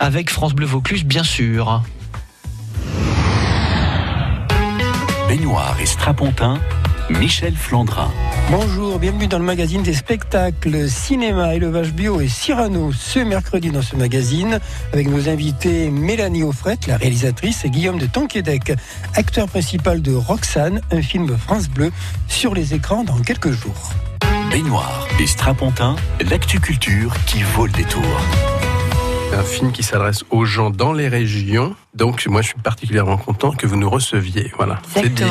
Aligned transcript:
avec 0.00 0.30
France 0.30 0.52
Bleu 0.52 0.66
Vaucluse, 0.66 1.04
bien 1.04 1.22
sûr. 1.22 1.80
Baignoire 5.28 5.76
et 5.80 5.86
Strapontin, 5.86 6.58
Michel 7.08 7.54
Flandrin. 7.54 8.10
Bonjour, 8.50 8.98
bienvenue 8.98 9.28
dans 9.28 9.38
le 9.38 9.44
magazine 9.44 9.84
des 9.84 9.94
spectacles 9.94 10.88
cinéma, 10.88 11.54
élevage 11.54 11.92
bio 11.92 12.20
et 12.20 12.26
Cyrano 12.26 12.90
ce 12.92 13.20
mercredi 13.20 13.70
dans 13.70 13.80
ce 13.80 13.94
magazine 13.94 14.58
avec 14.92 15.08
nos 15.08 15.28
invités 15.28 15.88
Mélanie 15.88 16.42
Offret, 16.42 16.78
la 16.88 16.96
réalisatrice, 16.96 17.64
et 17.64 17.70
Guillaume 17.70 18.00
de 18.00 18.06
Tonquédec, 18.06 18.72
acteur 19.14 19.46
principal 19.46 20.02
de 20.02 20.16
Roxane, 20.16 20.80
un 20.90 21.00
film 21.00 21.38
France 21.38 21.68
Bleu 21.68 21.92
sur 22.26 22.56
les 22.56 22.74
écrans 22.74 23.04
dans 23.04 23.20
quelques 23.20 23.52
jours. 23.52 23.92
Baignoire 24.50 25.06
et 25.20 25.28
Strapontin, 25.28 25.94
l'actu 26.28 26.58
culture 26.58 27.14
qui 27.26 27.44
vaut 27.44 27.66
le 27.66 27.72
détour. 27.72 28.02
Un 29.34 29.42
film 29.42 29.72
qui 29.72 29.82
s'adresse 29.82 30.24
aux 30.30 30.44
gens 30.44 30.70
dans 30.70 30.92
les 30.92 31.08
régions. 31.08 31.74
Donc, 31.92 32.24
moi, 32.26 32.40
je 32.40 32.48
suis 32.48 32.58
particulièrement 32.62 33.16
content 33.16 33.50
que 33.50 33.66
vous 33.66 33.74
nous 33.76 33.90
receviez. 33.90 34.52
Voilà, 34.56 34.80
c'est 34.94 35.12
dit. 35.12 35.24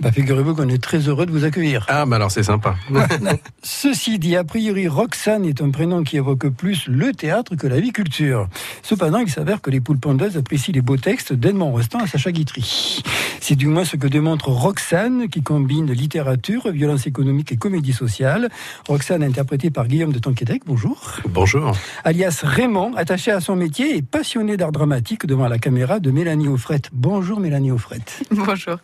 Bah, 0.00 0.10
Figurez-vous 0.12 0.54
qu'on 0.54 0.68
est 0.68 0.82
très 0.82 0.98
heureux 1.08 1.26
de 1.26 1.30
vous 1.30 1.44
accueillir. 1.44 1.84
Ah, 1.88 2.06
bah 2.06 2.16
alors 2.16 2.30
c'est 2.30 2.42
sympa. 2.42 2.74
Ceci 3.62 4.18
dit, 4.18 4.34
a 4.34 4.44
priori, 4.44 4.88
Roxane 4.88 5.44
est 5.44 5.60
un 5.60 5.70
prénom 5.70 6.02
qui 6.02 6.16
évoque 6.16 6.48
plus 6.48 6.86
le 6.86 7.12
théâtre 7.12 7.54
que 7.54 7.66
la 7.66 7.80
vie 7.80 7.92
culture. 7.92 8.48
Cependant, 8.82 9.18
il 9.18 9.30
s'avère 9.30 9.60
que 9.60 9.70
les 9.70 9.80
poules 9.80 9.98
pondeuses 9.98 10.38
apprécient 10.38 10.72
les 10.72 10.80
beaux 10.80 10.96
textes 10.96 11.34
d'Edmond 11.34 11.72
Rostand 11.72 11.98
à 12.00 12.06
Sacha 12.06 12.32
Guitry. 12.32 13.02
C'est 13.40 13.56
du 13.56 13.66
moins 13.66 13.84
ce 13.84 13.96
que 13.96 14.06
démontre 14.06 14.48
Roxane, 14.48 15.28
qui 15.28 15.42
combine 15.42 15.92
littérature, 15.92 16.70
violence 16.70 17.06
économique 17.06 17.52
et 17.52 17.56
comédie 17.56 17.92
sociale. 17.92 18.48
Roxane, 18.88 19.22
interprétée 19.22 19.70
par 19.70 19.86
Guillaume 19.86 20.12
de 20.12 20.18
Tonquédec, 20.18 20.62
bonjour. 20.66 21.16
Bonjour. 21.28 21.76
Alias 22.04 22.40
Raymond, 22.42 22.94
attaché 22.96 23.30
à 23.30 23.40
son 23.40 23.56
métier 23.56 23.96
et 23.96 24.02
passionné 24.02 24.56
d'art 24.56 24.72
dramatique 24.72 25.26
devant 25.26 25.48
la 25.48 25.58
caméra 25.58 26.00
de 26.00 26.10
Mélanie 26.10 26.48
Offret. 26.48 26.82
Bonjour 26.92 27.40
Mélanie 27.40 27.70
Offret. 27.70 28.00
Bonjour. 28.30 28.76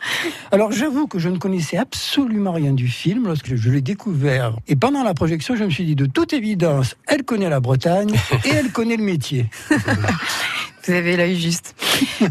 Alors 0.51 0.73
j'avoue 0.73 1.06
que 1.07 1.19
je 1.19 1.29
ne 1.29 1.39
connaissais 1.39 1.77
absolument 1.77 2.53
rien 2.53 2.73
du 2.73 2.89
film 2.89 3.27
lorsque 3.27 3.55
je 3.55 3.71
l'ai 3.71 3.81
découvert. 3.81 4.57
Et 4.69 4.77
pendant 4.77 5.03
la 5.03 5.15
projection, 5.15 5.57
je 5.57 5.65
me 5.65 5.71
suis 5.71 5.85
dit 5.85 5.97
de 5.97 6.07
toute 6.07 6.33
évidence, 6.33 6.97
elle 7.07 7.25
connaît 7.25 7.49
la 7.49 7.61
Bretagne 7.61 8.15
et 8.45 8.49
elle 8.49 8.71
connaît 8.71 8.97
le 8.97 9.05
métier. 9.05 9.47
Vous 10.87 10.93
avez 10.93 11.17
l'œil 11.17 11.39
juste. 11.39 11.75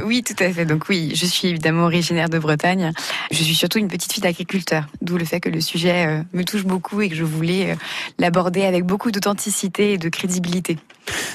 Oui, 0.06 0.24
tout 0.24 0.36
à 0.42 0.50
fait. 0.50 0.66
Donc 0.66 0.88
oui, 0.88 1.12
je 1.14 1.26
suis 1.26 1.50
évidemment 1.50 1.84
originaire 1.86 2.30
de 2.30 2.40
Bretagne. 2.40 2.94
Je 3.30 3.44
suis 3.44 3.56
surtout 3.56 3.80
une 3.80 3.90
petite 3.90 4.14
fille 4.14 4.24
d'agriculteur, 4.24 4.86
d'où 5.02 5.18
le 5.18 5.26
fait 5.26 5.42
que 5.42 5.50
le 5.50 5.60
sujet 5.60 6.08
euh, 6.08 6.24
me 6.32 6.44
touche 6.44 6.64
beaucoup 6.64 7.02
et 7.02 7.10
que 7.10 7.16
je 7.16 7.26
voulais 7.26 7.72
euh, 7.72 7.76
l'aborder 8.18 8.64
avec 8.64 8.86
beaucoup 8.86 9.12
d'authenticité 9.12 9.94
et 9.94 9.98
de 9.98 10.08
crédibilité. 10.08 10.78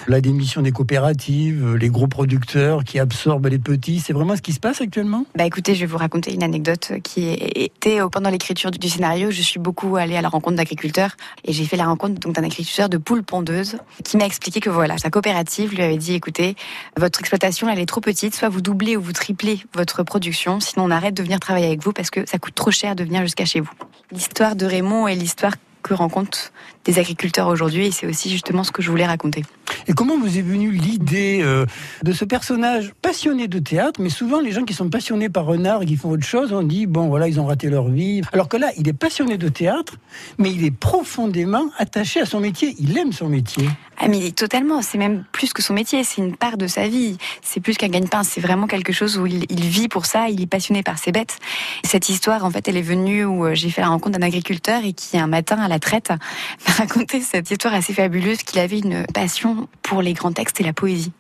La 0.07 0.21
démission 0.21 0.63
des 0.63 0.73
coopératives, 0.73 1.75
les 1.75 1.89
gros 1.89 2.07
producteurs 2.07 2.85
qui 2.85 2.99
absorbent 2.99 3.49
les 3.49 3.59
petits, 3.59 4.01
c'est 4.01 4.13
vraiment 4.13 4.35
ce 4.35 4.43
qui 4.43 4.53
se 4.53 4.61
passe 4.61 4.81
actuellement? 4.81 5.25
Bah 5.37 5.45
écoutez, 5.45 5.75
je 5.75 5.81
vais 5.81 5.87
vous 5.87 5.99
raconter 5.99 6.33
une 6.33 6.43
anecdote 6.43 6.93
qui 7.05 7.29
était 7.31 7.99
pendant 8.11 8.31
l'écriture 8.31 8.71
du 8.71 8.89
scénario. 8.89 9.31
Je 9.31 9.43
suis 9.43 9.61
beaucoup 9.61 9.97
allée 9.97 10.17
à 10.17 10.23
la 10.23 10.29
rencontre 10.29 10.57
d'agriculteurs 10.57 11.17
et 11.45 11.53
j'ai 11.53 11.65
fait 11.65 11.77
la 11.77 11.85
rencontre 11.85 12.29
d'un 12.29 12.43
agriculteur 12.43 12.89
de 12.89 12.97
poules 12.97 13.23
pondeuses 13.23 13.77
qui 14.05 14.17
m'a 14.17 14.25
expliqué 14.25 14.61
que 14.61 14.71
voilà, 14.71 14.99
sa 14.99 15.11
coopérative 15.11 15.75
lui 15.75 15.83
avait 15.83 15.99
dit 15.99 16.15
écoutez, 16.15 16.57
votre 16.97 17.21
exploitation 17.21 17.69
elle 17.69 17.79
est 17.79 17.87
trop 17.87 18.01
petite, 18.01 18.35
soit 18.35 18.49
vous 18.49 18.61
doublez 18.61 18.97
ou 18.97 19.03
vous 19.03 19.13
triplez 19.13 19.61
votre 19.77 20.03
production, 20.03 20.61
sinon 20.61 20.87
on 20.87 20.91
arrête 20.91 21.15
de 21.15 21.23
venir 21.23 21.39
travailler 21.41 21.67
avec 21.67 21.83
vous 21.83 21.93
parce 21.93 22.11
que 22.11 22.27
ça 22.27 22.39
coûte 22.39 22.55
trop 22.55 22.71
cher 22.71 22.97
de 22.97 23.05
venir 23.05 23.23
jusqu'à 23.23 23.45
chez 23.45 23.61
vous. 23.61 23.71
L'histoire 24.13 24.57
de 24.57 24.67
Raymond 24.67 25.07
est 25.09 25.15
l'histoire 25.15 25.55
que 25.83 25.95
rencontrent 25.95 26.53
des 26.85 26.99
agriculteurs 26.99 27.49
aujourd'hui 27.49 27.87
et 27.87 27.91
c'est 27.91 28.07
aussi 28.07 28.31
justement 28.31 28.65
ce 28.65 28.71
que 28.73 28.83
je 28.83 28.91
voulais 28.91 29.07
raconter. 29.07 29.45
Et 29.91 29.93
comment 29.93 30.17
vous 30.17 30.39
est 30.39 30.43
venue 30.43 30.71
l'idée 30.71 31.41
euh, 31.43 31.67
de 32.05 32.13
ce 32.13 32.25
personnage 32.25 32.93
passionné 33.03 33.49
de 33.49 33.59
théâtre, 33.59 34.01
mais 34.01 34.09
souvent 34.09 34.41
les 34.41 34.53
gens 34.53 34.63
qui 34.63 34.73
sont 34.73 34.89
passionnés 34.89 35.29
par 35.29 35.51
un 35.51 35.65
art 35.65 35.83
et 35.83 35.87
qui 35.87 35.97
font 35.97 36.11
autre 36.11 36.25
chose, 36.25 36.53
on 36.53 36.63
dit 36.63 36.87
bon 36.87 37.09
voilà 37.09 37.27
ils 37.27 37.41
ont 37.41 37.47
raté 37.47 37.69
leur 37.69 37.89
vie. 37.89 38.21
Alors 38.33 38.49
que 38.49 38.57
là 38.57 38.71
il 38.79 38.87
est 38.87 38.93
passionné 38.93 39.37
de 39.37 39.49
théâtre, 39.49 39.95
mais 40.39 40.53
il 40.53 40.65
est 40.65 40.71
profondément 40.71 41.71
attaché 41.77 42.21
à 42.21 42.25
son 42.25 42.39
métier. 42.39 42.77
Il 42.79 42.97
aime 42.97 43.13
son 43.13 43.29
métier. 43.29 43.69
Ah 44.03 44.09
mais 44.09 44.31
totalement, 44.31 44.81
c'est 44.81 44.97
même 44.97 45.25
plus 45.31 45.53
que 45.53 45.61
son 45.61 45.75
métier, 45.75 46.05
c'est 46.05 46.23
une 46.23 46.35
part 46.35 46.57
de 46.57 46.67
sa 46.67 46.89
vie. 46.89 47.19
C'est 47.43 47.61
plus 47.61 47.77
qu'un 47.77 47.89
gagne-pain, 47.89 48.23
c'est 48.23 48.41
vraiment 48.41 48.67
quelque 48.67 48.95
chose 48.95 49.19
où 49.19 49.27
il, 49.27 49.45
il, 49.51 49.61
vit 49.61 49.89
pour 49.89 50.07
ça, 50.07 50.31
il 50.31 50.41
est 50.41 50.47
passionné 50.47 50.83
par 50.83 50.99
ses 50.99 51.13
bêtes. 51.13 51.39
Cette 51.85 52.09
histoire, 52.09 52.47
en 52.47 52.51
fait, 52.51 52.67
elle 52.67 52.79
est 52.79 52.83
venue 52.83 53.27
où 53.27 53.45
euh, 53.45 53.55
j'ai 53.55 53.69
fait 53.69 53.83
la 53.83 53.89
rencontre 53.89 54.19
d'un 54.19 54.27
agriculteur 54.27 54.83
et 54.85 54.95
qui, 54.95 55.19
un 55.19 55.27
matin 55.27 55.59
à 55.59 55.69
la 55.69 55.79
traite, 55.79 56.09
m'a 56.67 56.73
raconté 56.73 57.21
cette 57.21 57.51
histoire 57.51 57.75
assez 57.75 57.93
fabuleuse 57.93 58.39
qu'il 58.39 58.59
avait 58.59 58.79
une 58.79 59.05
passion 59.13 59.69
pour 59.83 60.01
les 60.01 60.15
grands 60.15 60.33
textes 60.33 60.63
et 60.63 60.65
la 60.65 60.73
poésie. 60.73 61.13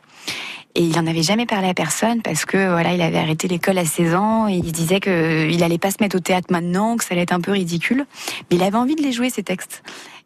Et 0.75 0.83
il 0.83 0.97
n'en 0.97 1.07
avait 1.07 1.23
jamais 1.23 1.47
parlé 1.47 1.69
à 1.69 1.75
personne 1.75 2.23
parce 2.23 2.47
que 2.47 2.71
voilà, 2.71 2.95
il 2.95 3.03
avait 3.03 3.19
arrêté 3.19 3.49
l'école 3.49 3.77
à 3.77 3.85
16 3.85 4.15
ans 4.15 4.49
et 4.49 4.55
il 4.55 4.73
disait 4.73 5.01
qu'il 5.01 5.63
allait 5.65 5.79
pas 5.79 5.91
se 5.91 5.97
mettre 6.01 6.17
au 6.17 6.21
théâtre 6.21 6.47
maintenant, 6.51 6.97
que 6.97 7.05
ça 7.05 7.09
allait 7.13 7.23
être 7.23 7.33
un 7.33 7.41
peu 7.41 7.51
ridicule. 7.51 8.07
Mais 8.51 8.57
il 8.57 8.63
avait 8.63 8.77
envie 8.77 8.95
de 8.95 9.03
les 9.03 9.13
jouer 9.13 9.31
ces 9.31 9.43
textes. 9.43 9.83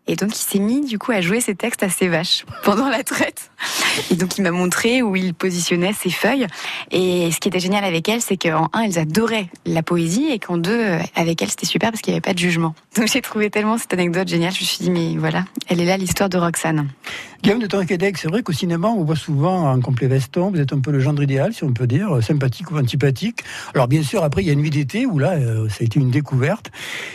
Et 0.07 0.17
donc 0.17 0.37
il 0.37 0.43
s'est 0.43 0.59
mis 0.59 0.85
du 0.85 0.99
coup 0.99 1.13
à 1.13 1.21
jouer 1.21 1.41
ses 1.41 1.55
textes 1.55 1.83
à 1.83 1.89
ses 1.89 2.09
vaches 2.09 2.45
pendant 2.65 2.89
la 2.89 3.03
traite. 3.03 3.51
Et 4.11 4.17
donc 4.17 4.37
il 4.37 4.43
m'a 4.43 4.51
montré 4.51 5.03
où 5.03 5.17
il 5.17 5.33
positionnait 5.35 5.93
ses 5.93 6.11
feuilles. 6.11 6.47
Et 6.91 7.31
ce 7.33 7.41
qui 7.41 7.49
était 7.49 7.61
génial 7.61 7.85
avec 7.85 8.09
elles, 8.09 8.21
c'est 8.21 8.37
qu'en 8.37 8.69
un, 8.73 8.83
elles 8.83 8.99
adoraient 8.99 9.49
la 9.65 9.83
poésie 9.83 10.31
et 10.31 10.39
qu'en 10.39 10.59
deux, 10.59 10.99
avec 11.15 11.41
elles, 11.41 11.51
c'était 11.51 11.67
super 11.67 11.91
parce 11.91 12.03
qu'il 12.03 12.13
n'y 12.13 12.17
avait 12.17 12.21
pas 12.23 12.35
de 12.35 12.39
jugement. 12.39 12.75
Donc 12.97 13.09
j'ai 13.09 13.23
trouvé 13.23 13.51
tellement 13.51 13.79
cette 13.79 13.93
anecdote 13.95 14.29
géniale. 14.29 14.53
Je 14.53 14.61
me 14.61 14.67
suis 14.67 14.85
dit, 14.85 14.91
mais 14.91 15.17
voilà, 15.17 15.45
elle 15.69 15.81
est 15.81 15.87
là 15.87 15.97
l'histoire 15.97 16.29
de 16.29 16.39
Roxane. 16.39 16.89
Guillaume 17.43 17.59
de 17.59 17.67
Tonquédec, 17.67 18.17
c'est 18.17 18.29
vrai 18.29 18.43
qu'au 18.43 18.55
cinéma, 18.55 18.89
on 18.89 19.05
voit 19.05 19.17
souvent 19.17 19.69
un 19.69 19.79
complet 19.79 20.07
veston. 20.07 20.51
Vous 20.51 20.61
êtes 20.61 20.73
un 20.73 20.81
peu 20.81 20.91
le 20.91 21.01
gendre 21.01 21.23
idéal, 21.23 21.53
si 21.53 21.63
on 21.63 21.75
peut 21.75 21.87
dire, 21.87 22.23
sympathique 22.23 22.71
ou 22.71 22.79
antipathique. 22.79 23.45
Alors 23.75 23.87
bien 23.87 24.03
sûr, 24.03 24.25
après, 24.25 24.43
il 24.43 24.47
y 24.47 24.51
a 24.51 24.55
une 24.55 24.61
nuit 24.61 24.71
d'été 24.71 25.05
où 25.05 25.19
là, 25.19 25.33
euh, 25.33 25.69
ça 25.69 25.79
a 25.81 25.85
été 25.85 26.01
une 26.01 26.11
découverte. 26.11 26.71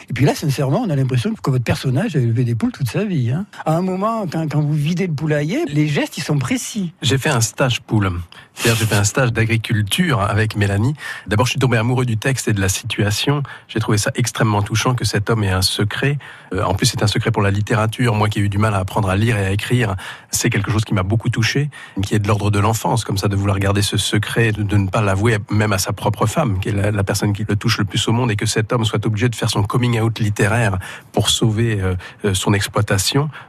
Et 0.08 0.14
puis 0.14 0.26
là, 0.26 0.36
sincèrement, 0.36 0.84
on 0.86 0.90
a 0.92 0.96
l'impression 0.96 1.34
que 1.34 1.50
votre 1.50 1.64
personnage 1.64 2.16
a 2.16 2.20
élevé 2.20 2.44
des 2.44 2.54
poules 2.54 2.72
toute 2.80 2.90
sa 2.90 3.04
vie. 3.04 3.30
Hein. 3.30 3.46
À 3.66 3.76
un 3.76 3.82
moment, 3.82 4.26
quand, 4.26 4.56
vous 4.56 4.74
videz 4.74 5.06
le 5.06 5.14
poulailler, 5.14 5.66
les 5.66 5.90
gestes, 5.90 6.18
ils 6.18 6.24
sont 6.24 6.40
précis. 6.40 6.94
J'ai 7.02 7.18
fait 7.18 7.30
un 7.30 7.42
stage 7.42 7.82
poule. 7.82 8.10
C'est-à-dire, 8.54 8.80
j'ai 8.80 8.86
fait 8.86 8.96
un 8.96 9.04
stage 9.04 9.34
d'agriculture 9.34 10.22
avec 10.22 10.56
Mélanie. 10.56 10.94
D'abord, 11.28 11.46
je 11.46 11.52
suis 11.52 11.60
tombé 11.60 11.78
amoureux 11.78 12.06
du 12.06 12.18
texte 12.18 12.48
et 12.48 12.54
de 12.54 12.62
la 12.62 12.70
situation. 12.70 13.44
J'ai 13.68 13.80
trouvé 13.80 13.98
ça 13.98 14.12
extrêmement 14.16 14.62
touchant 14.62 14.96
que 14.96 15.04
cet 15.04 15.30
homme 15.30 15.44
ait 15.44 15.52
un 15.52 15.62
secret. 15.62 16.18
Euh, 16.54 16.64
en 16.64 16.74
plus, 16.74 16.86
c'est 16.86 17.04
un 17.04 17.08
secret 17.08 17.32
pour 17.32 17.42
la 17.42 17.52
littérature. 17.52 18.16
Moi 18.16 18.30
qui 18.30 18.40
ai 18.40 18.42
eu 18.42 18.50
du 18.50 18.58
mal 18.58 18.74
à 18.74 18.78
apprendre 18.78 19.10
à 19.10 19.18
lire 19.18 19.38
et 19.38 19.46
à 19.46 19.52
écrire, 19.52 19.96
c'est 20.32 20.50
quelque 20.50 20.72
chose 20.72 20.86
qui 20.86 20.94
m'a 20.94 21.04
beaucoup 21.04 21.30
touché, 21.30 21.70
qui 22.02 22.16
est 22.16 22.20
de 22.20 22.28
l'ordre 22.28 22.50
de 22.50 22.60
l'enfance, 22.60 23.04
comme 23.04 23.18
ça, 23.18 23.28
de 23.28 23.36
vouloir 23.36 23.60
garder 23.60 23.82
ce 23.82 23.98
secret, 23.98 24.52
de, 24.52 24.78
ne 24.78 24.88
pas 24.88 25.02
l'avouer 25.02 25.38
même 25.50 25.74
à 25.74 25.78
sa 25.78 25.92
propre 25.92 26.26
femme, 26.26 26.60
qui 26.60 26.70
est 26.70 26.92
la, 26.92 27.04
personne 27.04 27.34
qui 27.34 27.46
le 27.48 27.56
touche 27.56 27.78
le 27.78 27.86
plus 27.86 28.08
au 28.08 28.14
monde, 28.14 28.32
et 28.32 28.38
que 28.38 28.46
cet 28.46 28.72
homme 28.72 28.86
soit 28.86 29.06
obligé 29.06 29.28
de 29.28 29.36
faire 29.36 29.50
son 29.50 29.64
coming 29.64 30.00
out 30.00 30.20
littéraire 30.20 30.80
pour 31.12 31.30
sauver 31.30 31.80
euh, 31.82 32.34
son 32.34 32.54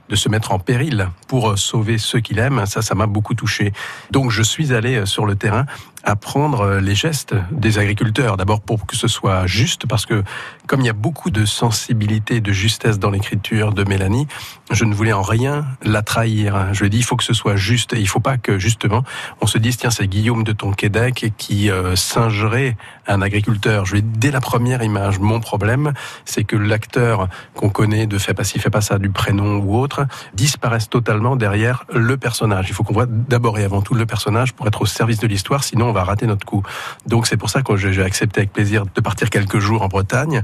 de 0.09 0.17
se 0.17 0.29
mettre 0.29 0.53
en 0.53 0.59
péril 0.59 1.09
pour 1.29 1.59
sauver 1.59 1.99
ceux 1.99 2.21
qu'il 2.21 2.39
aime. 2.39 2.65
Ça, 2.67 2.83
ça 2.83 2.95
m'a 2.95 3.07
beaucoup 3.07 3.35
touché. 3.35 3.73
Donc, 4.11 4.31
je 4.31 4.43
suis 4.43 4.73
allé 4.73 5.07
sur 5.07 5.27
le 5.27 5.37
terrain 5.37 5.67
apprendre 6.05 6.79
les 6.79 6.95
gestes 6.95 7.35
des 7.51 7.79
agriculteurs. 7.79 8.37
D'abord 8.37 8.61
pour 8.61 8.87
que 8.87 8.97
ce 8.97 9.09
soit 9.09 9.47
juste, 9.47 9.87
parce 9.87 10.07
que 10.07 10.23
comme 10.67 10.81
il 10.81 10.87
y 10.87 10.91
a 10.91 10.95
beaucoup 10.95 11.31
de 11.31 11.45
sensibilité, 11.45 12.41
de 12.41 12.53
justesse 12.53 12.99
dans 12.99 13.11
l'écriture 13.11 13.73
de 13.73 13.85
Mélanie, 13.85 14.29
je 14.71 14.85
ne 14.85 14.95
voulais 14.95 15.13
en 15.13 15.23
rien 15.23 15.67
la 15.83 16.03
trahir. 16.03 16.73
Je 16.73 16.81
lui 16.81 16.87
ai 16.87 16.91
dit, 16.91 16.99
il 16.99 17.05
faut 17.05 17.17
que 17.17 17.25
ce 17.25 17.35
soit 17.35 17.57
juste. 17.57 17.93
Et 17.93 17.99
il 17.99 18.07
faut 18.07 18.21
pas 18.21 18.37
que, 18.37 18.59
justement, 18.59 19.03
on 19.41 19.47
se 19.47 19.59
dise, 19.59 19.77
tiens, 19.77 19.91
c'est 19.91 20.07
Guillaume 20.07 20.45
de 20.45 20.53
Tonquédec 20.53 21.33
qui 21.37 21.71
euh, 21.71 21.97
singerait 21.97 22.77
un 23.09 23.21
agriculteur. 23.21 23.85
Je 23.85 23.93
lui 23.93 23.99
ai 23.99 24.03
dit, 24.03 24.19
dès 24.19 24.31
la 24.31 24.41
première 24.41 24.83
image, 24.83 25.19
mon 25.19 25.41
problème, 25.41 25.93
c'est 26.25 26.45
que 26.45 26.57
l'acteur 26.57 27.29
qu'on 27.55 27.71
connaît 27.71 28.07
de 28.07 28.19
fait 28.19 28.35
pas 28.35 28.45
ci, 28.45 28.59
fait 28.61 28.71
pas 28.71 28.81
ça, 28.81 28.99
du 28.99 29.11
prénom 29.11 29.57
ou 29.57 29.77
autre, 29.77 30.07
disparaisse 30.35 30.89
totalement 30.89 31.35
derrière 31.35 31.85
le 31.93 32.17
personnage. 32.17 32.67
Il 32.69 32.75
faut 32.75 32.85
qu'on 32.85 32.95
voit 32.95 33.07
d'abord 33.07 33.59
et 33.59 33.65
avant 33.65 33.83
tout 33.83 33.95
le 33.95 34.07
personnage 34.07 34.53
pour 34.53 34.69
être 34.69 34.83
au 34.83 34.87
service 34.87 35.19
de 35.19 35.27
l'histoire, 35.27 35.65
sinon 35.65 35.90
on 35.91 35.93
va 35.93 36.05
rater 36.05 36.27
notre 36.27 36.47
coup. 36.47 36.63
Donc 37.07 37.27
c'est 37.27 37.37
pour 37.37 37.51
ça 37.51 37.63
que 37.63 37.77
j'ai 37.77 38.03
accepté 38.03 38.41
avec 38.41 38.53
plaisir 38.53 38.85
de 38.87 39.01
partir 39.01 39.31
quelques 39.31 39.59
jours 39.59 39.83
en 39.83 39.89
Bretagne. 39.89 40.43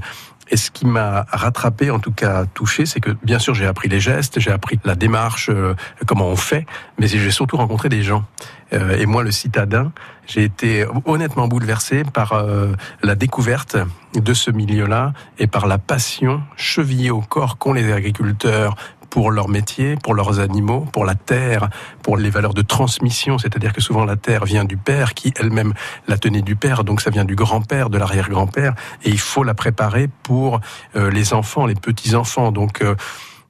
Et 0.49 0.55
ce 0.55 0.71
qui 0.71 0.85
m'a 0.85 1.25
rattrapé, 1.29 1.91
en 1.91 1.99
tout 1.99 2.11
cas 2.11 2.45
touché, 2.45 2.85
c'est 2.85 3.01
que 3.01 3.11
bien 3.23 3.39
sûr 3.39 3.53
j'ai 3.53 3.65
appris 3.65 3.89
les 3.89 3.99
gestes, 3.99 4.39
j'ai 4.39 4.51
appris 4.51 4.79
la 4.85 4.95
démarche, 4.95 5.49
euh, 5.49 5.75
comment 6.05 6.27
on 6.27 6.37
fait, 6.37 6.65
mais 6.99 7.07
j'ai 7.07 7.31
surtout 7.31 7.57
rencontré 7.57 7.89
des 7.89 8.01
gens. 8.01 8.23
Euh, 8.73 8.97
et 8.97 9.05
moi, 9.05 9.23
le 9.23 9.31
citadin, 9.31 9.91
j'ai 10.25 10.43
été 10.43 10.85
honnêtement 11.05 11.47
bouleversé 11.47 12.03
par 12.03 12.33
euh, 12.33 12.73
la 13.01 13.15
découverte 13.15 13.77
de 14.13 14.33
ce 14.33 14.51
milieu-là 14.51 15.13
et 15.39 15.47
par 15.47 15.67
la 15.67 15.77
passion 15.77 16.41
chevillée 16.55 17.11
au 17.11 17.21
corps 17.21 17.57
qu'ont 17.57 17.73
les 17.73 17.91
agriculteurs 17.91 18.75
pour 19.09 19.31
leur 19.31 19.49
métier, 19.49 19.95
pour 19.95 20.13
leurs 20.13 20.39
animaux, 20.39 20.85
pour 20.91 21.05
la 21.05 21.15
terre, 21.15 21.69
pour 22.03 22.17
les 22.17 22.29
valeurs 22.29 22.53
de 22.53 22.61
transmission, 22.61 23.37
c'est-à-dire 23.37 23.73
que 23.73 23.81
souvent 23.81 24.05
la 24.05 24.15
terre 24.15 24.45
vient 24.45 24.65
du 24.65 24.77
père 24.77 25.13
qui 25.13 25.33
elle-même 25.39 25.73
la 26.07 26.17
tenait 26.17 26.41
du 26.41 26.55
père, 26.55 26.83
donc 26.83 27.01
ça 27.01 27.09
vient 27.09 27.25
du 27.25 27.35
grand-père, 27.35 27.89
de 27.89 27.97
l'arrière-grand-père, 27.97 28.73
et 29.03 29.09
il 29.09 29.19
faut 29.19 29.43
la 29.43 29.53
préparer 29.53 30.09
pour 30.23 30.59
euh, 30.95 31.09
les 31.09 31.33
enfants, 31.33 31.65
les 31.65 31.75
petits-enfants. 31.75 32.51
Donc 32.51 32.81
euh, 32.81 32.95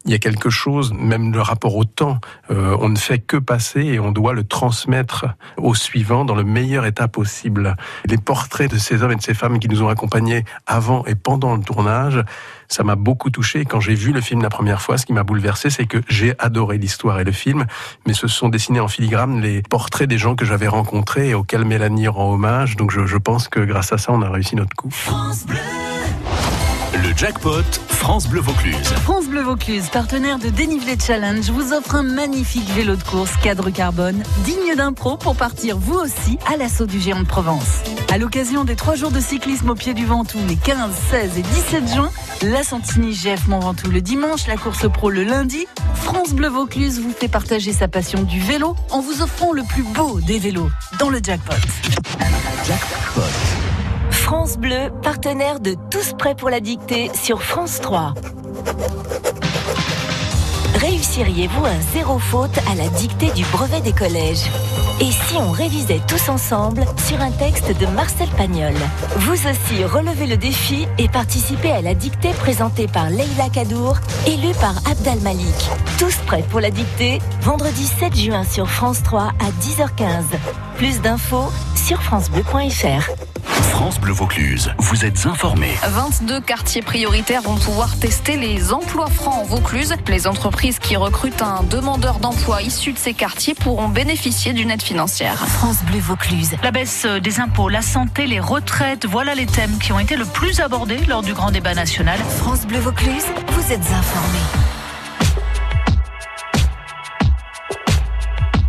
il 0.07 0.12
y 0.12 0.15
a 0.15 0.19
quelque 0.19 0.50
chose, 0.50 0.94
même 0.94 1.33
le 1.33 1.42
rapport 1.42 1.75
au 1.75 1.83
temps, 1.83 2.19
euh, 2.50 2.77
on 2.80 2.88
ne 2.88 2.98
fait 2.98 3.19
que 3.19 3.36
passer 3.36 3.81
et 3.81 4.00
on 4.00 4.13
doit 4.13 4.33
le 4.33 4.45
transmettre 4.45 5.25
au 5.57 5.75
suivant 5.75 6.24
dans 6.24 6.36
le 6.36 6.45
meilleur 6.45 6.86
état 6.86 7.09
possible. 7.09 7.75
Les 8.06 8.18
portraits 8.18 8.71
de 8.71 8.77
ces 8.77 9.04
hommes 9.04 9.12
et 9.12 9.15
de 9.18 9.21
ces 9.21 9.33
femmes 9.33 9.59
qui 9.59 9.68
nous 9.68 9.83
ont 9.83 9.89
accompagnés 9.89 10.45
avant 10.65 11.04
et 11.06 11.15
pendant 11.15 11.57
le 11.57 11.62
tournage, 11.62 12.24
ça 12.68 12.84
m'a 12.84 12.96
beaucoup 12.96 13.30
touché. 13.30 13.66
Quand 13.66 13.80
j'ai 13.80 13.96
vu 13.96 14.12
le 14.12 14.22
film 14.22 14.42
la 14.42 14.50
première 14.50 14.81
fois, 14.81 14.98
ce 14.98 15.06
qui 15.06 15.14
m'a 15.14 15.24
bouleversé, 15.24 15.69
c'est 15.69 15.86
que 15.86 16.02
j'ai 16.08 16.34
adoré 16.40 16.78
l'histoire 16.78 17.19
et 17.19 17.24
le 17.24 17.31
film, 17.31 17.66
mais 18.06 18.14
ce 18.14 18.28
sont 18.28 18.50
dessinés 18.50 18.80
en 18.80 18.88
filigrane 18.88 19.42
les 19.42 19.62
portraits 19.62 20.08
des 20.08 20.18
gens 20.18 20.36
que 20.36 20.46
j'avais 20.46 20.68
rencontrés 20.68 21.30
et 21.30 21.34
auxquels 21.34 21.66
Mélanie 21.66 22.08
rend 22.08 22.34
hommage. 22.34 22.75
Donc 22.75 22.92
je 22.92 23.18
pense 23.18 23.48
que 23.48 23.60
grâce 23.60 23.94
à 23.94 23.98
ça, 23.98 24.12
on 24.12 24.22
a 24.22 24.30
réussi 24.30 24.56
notre 24.56 24.75
coup. 24.75 24.90
Le 26.94 27.16
jackpot 27.16 27.63
France 27.89 28.28
Bleu 28.28 28.42
Vaucluse. 28.42 28.88
France 29.04 29.25
Bleu 29.25 29.42
Vaucluse, 29.42 29.89
partenaire 29.89 30.39
de 30.39 30.50
Dénivelé 30.50 30.95
Challenge, 30.98 31.50
vous 31.50 31.74
offre 31.74 31.95
un 31.95 32.04
magnifique 32.04 32.69
vélo 32.69 32.95
de 32.95 33.04
course 33.04 33.36
cadre 33.44 33.69
carbone, 33.69 34.24
digne 34.45 34.75
d'un 34.75 34.94
pro 34.94 35.18
pour 35.18 35.36
partir 35.36 35.78
vous 35.78 35.95
aussi 35.95 36.38
à 36.51 36.56
l'assaut 36.57 36.86
du 36.86 37.00
géant 37.00 37.19
de 37.19 37.25
Provence. 37.25 37.81
À 38.12 38.18
l'occasion 38.18 38.63
des 38.63 38.75
trois 38.75 38.95
jours 38.95 39.12
de 39.12 39.19
cyclisme 39.19 39.69
au 39.69 39.75
pied 39.75 39.94
du 39.94 40.06
Ventoux, 40.06 40.39
les 40.48 40.56
15, 40.56 40.92
16 41.12 41.38
et 41.38 41.42
17 41.42 41.94
juin, 41.94 42.12
la 42.44 42.63
Santini 42.63 43.13
GF 43.13 43.48
Mont 43.48 43.60
Ventoux 43.60 43.90
le 43.90 44.01
dimanche, 44.01 44.48
la 44.48 44.56
course 44.56 44.90
pro 44.90 45.10
le 45.10 45.24
lundi, 45.24 45.68
France 45.95 46.33
Bleu 46.33 46.48
Vaucluse 46.48 47.00
vous 47.00 47.12
fait 47.12 47.28
partager 47.28 47.74
sa 47.74 47.88
passion 47.88 48.24
du 48.24 48.40
vélo 48.40 48.75
en 48.92 49.01
vous 49.01 49.22
offrant 49.22 49.51
le 49.51 49.63
plus 49.63 49.83
beau 49.83 50.22
des 50.22 50.40
vélos 50.40 50.69
dans 51.00 51.10
le 51.10 51.19
jackpot. 51.22 51.56
Jackpot. 52.66 53.67
France 54.28 54.58
Bleu, 54.58 54.92
partenaire 55.04 55.62
de 55.62 55.78
Tous 55.90 56.12
prêts 56.12 56.36
pour 56.36 56.50
la 56.50 56.60
dictée 56.60 57.10
sur 57.14 57.42
France 57.42 57.80
3. 57.80 58.14
Réussiriez-vous 60.76 61.66
un 61.66 61.80
zéro 61.94 62.20
faute 62.20 62.58
à 62.70 62.76
la 62.76 62.90
dictée 62.90 63.32
du 63.32 63.46
brevet 63.46 63.80
des 63.80 63.94
collèges? 63.94 64.44
Et 65.00 65.10
si 65.14 65.38
on 65.38 65.50
révisait 65.52 66.02
tous 66.10 66.28
ensemble 66.28 66.84
sur 67.08 67.22
un 67.22 67.32
texte 67.32 67.72
de 67.80 67.86
Marcel 67.86 68.28
Pagnol? 68.36 68.74
Vous 69.16 69.48
aussi 69.48 69.86
relevez 69.86 70.28
le 70.28 70.36
défi 70.36 70.90
et 70.98 71.08
participez 71.08 71.72
à 71.72 71.82
la 71.82 71.94
dictée 71.94 72.34
présentée 72.34 72.88
par 72.88 73.10
Leila 73.10 73.48
Kadour, 73.54 73.96
élue 74.26 74.54
par 74.60 74.76
Abdal 74.92 75.22
Malik. 75.22 75.70
Tous 75.98 76.18
prêts 76.26 76.44
pour 76.50 76.60
la 76.60 76.70
dictée 76.70 77.20
Vendredi 77.44 77.86
7 77.86 78.14
juin 78.14 78.44
sur 78.44 78.70
France 78.70 79.02
3 79.04 79.22
à 79.40 79.52
10h15. 79.62 80.67
Plus 80.78 81.02
d'infos 81.02 81.52
sur 81.76 82.04
francebleu.fr. 82.04 83.10
France 83.72 84.00
Bleu 84.00 84.14
Vaucluse, 84.14 84.72
vous 84.78 85.06
êtes 85.06 85.26
informés. 85.26 85.74
22 85.90 86.40
quartiers 86.40 86.84
prioritaires 86.84 87.42
vont 87.42 87.56
pouvoir 87.56 87.98
tester 87.98 88.38
les 88.38 88.72
emplois 88.72 89.08
francs 89.08 89.42
en 89.42 89.44
Vaucluse. 89.44 89.96
Les 90.08 90.28
entreprises 90.28 90.78
qui 90.78 90.96
recrutent 90.96 91.42
un 91.42 91.64
demandeur 91.64 92.20
d'emploi 92.20 92.62
issu 92.62 92.94
de 92.94 93.00
ces 93.00 93.16
quartiers 93.16 93.56
pourront 93.56 93.90
bénéficier 93.90 94.54
d'une 94.54 94.70
aide 94.70 94.84
financière. 94.84 95.48
France 95.48 95.84
Bleu 95.84 96.00
Vaucluse. 96.00 96.52
La 96.62 96.70
baisse 96.70 97.08
des 97.24 97.40
impôts, 97.40 97.70
la 97.70 97.82
santé, 97.82 98.28
les 98.28 98.40
retraites, 98.40 99.08
voilà 99.08 99.34
les 99.34 99.48
thèmes 99.48 99.80
qui 99.80 99.92
ont 99.94 100.00
été 100.00 100.16
le 100.16 100.26
plus 100.26 100.60
abordés 100.60 101.00
lors 101.08 101.24
du 101.24 101.34
grand 101.34 101.50
débat 101.50 101.74
national. 101.74 102.20
France 102.38 102.68
Bleu 102.68 102.80
Vaucluse, 102.80 103.26
vous 103.48 103.74
êtes 103.74 103.80
informés. 103.80 104.46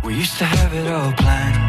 We 0.03 0.15
used 0.15 0.39
to 0.39 0.45
have 0.45 0.73
it 0.73 0.87
all 0.87 1.13
planned. 1.13 1.68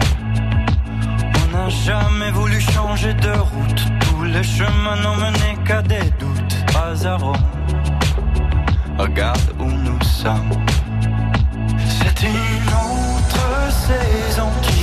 Jamais 1.69 2.31
voulu 2.31 2.59
changer 2.59 3.13
de 3.13 3.31
route. 3.31 3.83
Tous 4.01 4.23
les 4.23 4.43
chemins 4.43 4.97
n'ont 5.01 5.15
mené 5.15 5.57
qu'à 5.65 5.81
des 5.81 6.09
doutes. 6.19 6.55
Rome. 7.19 7.35
Regarde 8.97 9.53
où 9.59 9.65
nous 9.65 10.01
sommes. 10.01 10.51
C'est 11.77 12.27
une 12.27 12.69
autre 12.69 13.71
saison 13.71 14.49
qu'il 14.61 14.80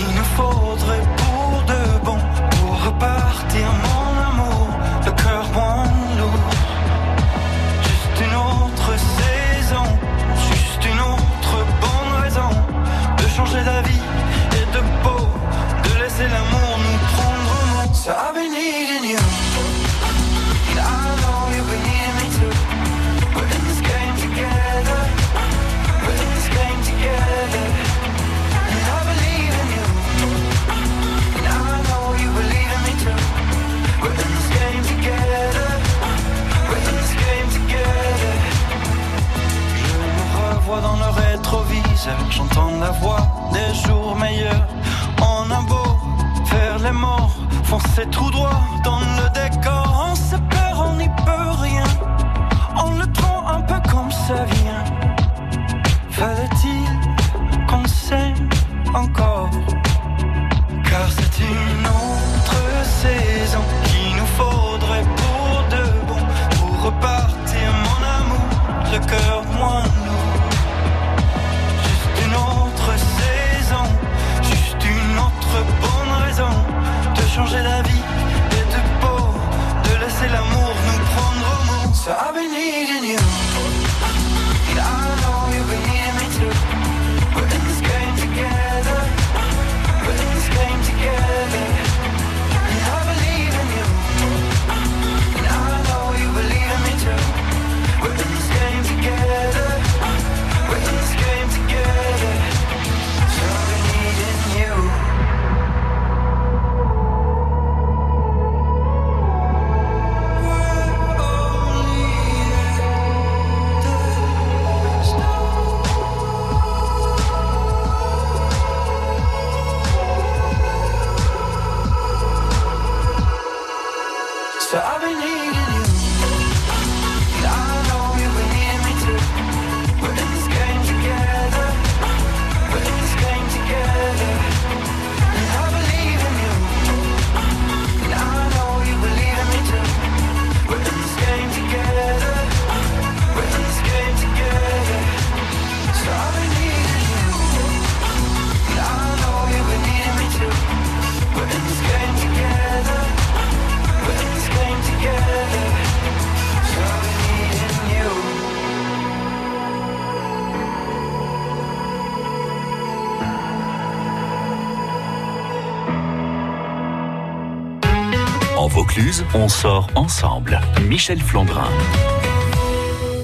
on 169.35 169.49
sort 169.49 169.89
ensemble. 169.95 170.61
Michel 170.89 171.21
Flandrin. 171.21 171.69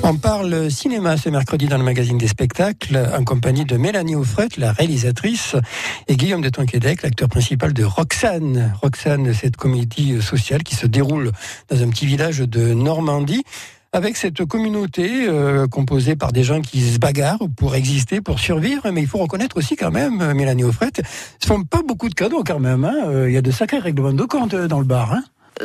On 0.02 0.16
parle 0.16 0.70
cinéma 0.70 1.16
ce 1.16 1.30
mercredi 1.30 1.66
dans 1.66 1.78
le 1.78 1.84
magazine 1.84 2.18
des 2.18 2.28
spectacles 2.28 3.10
en 3.16 3.24
compagnie 3.24 3.64
de 3.64 3.76
Mélanie 3.76 4.14
Offrette, 4.14 4.58
la 4.58 4.72
réalisatrice, 4.72 5.56
et 6.08 6.16
Guillaume 6.16 6.42
de 6.42 6.50
Tonquédec, 6.50 7.02
l'acteur 7.02 7.28
principal 7.28 7.72
de 7.72 7.84
Roxane. 7.84 8.74
Roxane, 8.82 9.32
cette 9.32 9.56
comédie 9.56 10.20
sociale 10.20 10.62
qui 10.62 10.74
se 10.74 10.86
déroule 10.86 11.32
dans 11.70 11.82
un 11.82 11.88
petit 11.88 12.04
village 12.04 12.40
de 12.40 12.74
Normandie 12.74 13.44
avec 13.94 14.16
cette 14.16 14.44
communauté 14.44 15.28
euh, 15.28 15.68
composée 15.68 16.16
par 16.16 16.32
des 16.32 16.42
gens 16.42 16.60
qui 16.60 16.80
se 16.80 16.98
bagarrent 16.98 17.46
pour 17.56 17.76
exister, 17.76 18.20
pour 18.20 18.40
survivre. 18.40 18.90
Mais 18.90 19.00
il 19.00 19.06
faut 19.06 19.18
reconnaître 19.18 19.56
aussi 19.56 19.76
quand 19.76 19.92
même, 19.92 20.20
euh, 20.20 20.34
Mélanie 20.34 20.64
Offrette, 20.64 21.00
ils 21.40 21.46
font 21.46 21.62
pas 21.62 21.80
beaucoup 21.86 22.08
de 22.08 22.14
cadeaux 22.14 22.42
quand 22.44 22.58
même. 22.58 22.84
Hein. 22.84 23.04
Euh, 23.06 23.30
Il 23.30 23.34
y 23.34 23.36
a 23.36 23.42
de 23.42 23.52
sacrés 23.52 23.78
règlements 23.78 24.12
de 24.12 24.24
compte 24.24 24.54
dans 24.54 24.80
le 24.80 24.84
bar. 24.84 25.12
Hein. 25.12 25.22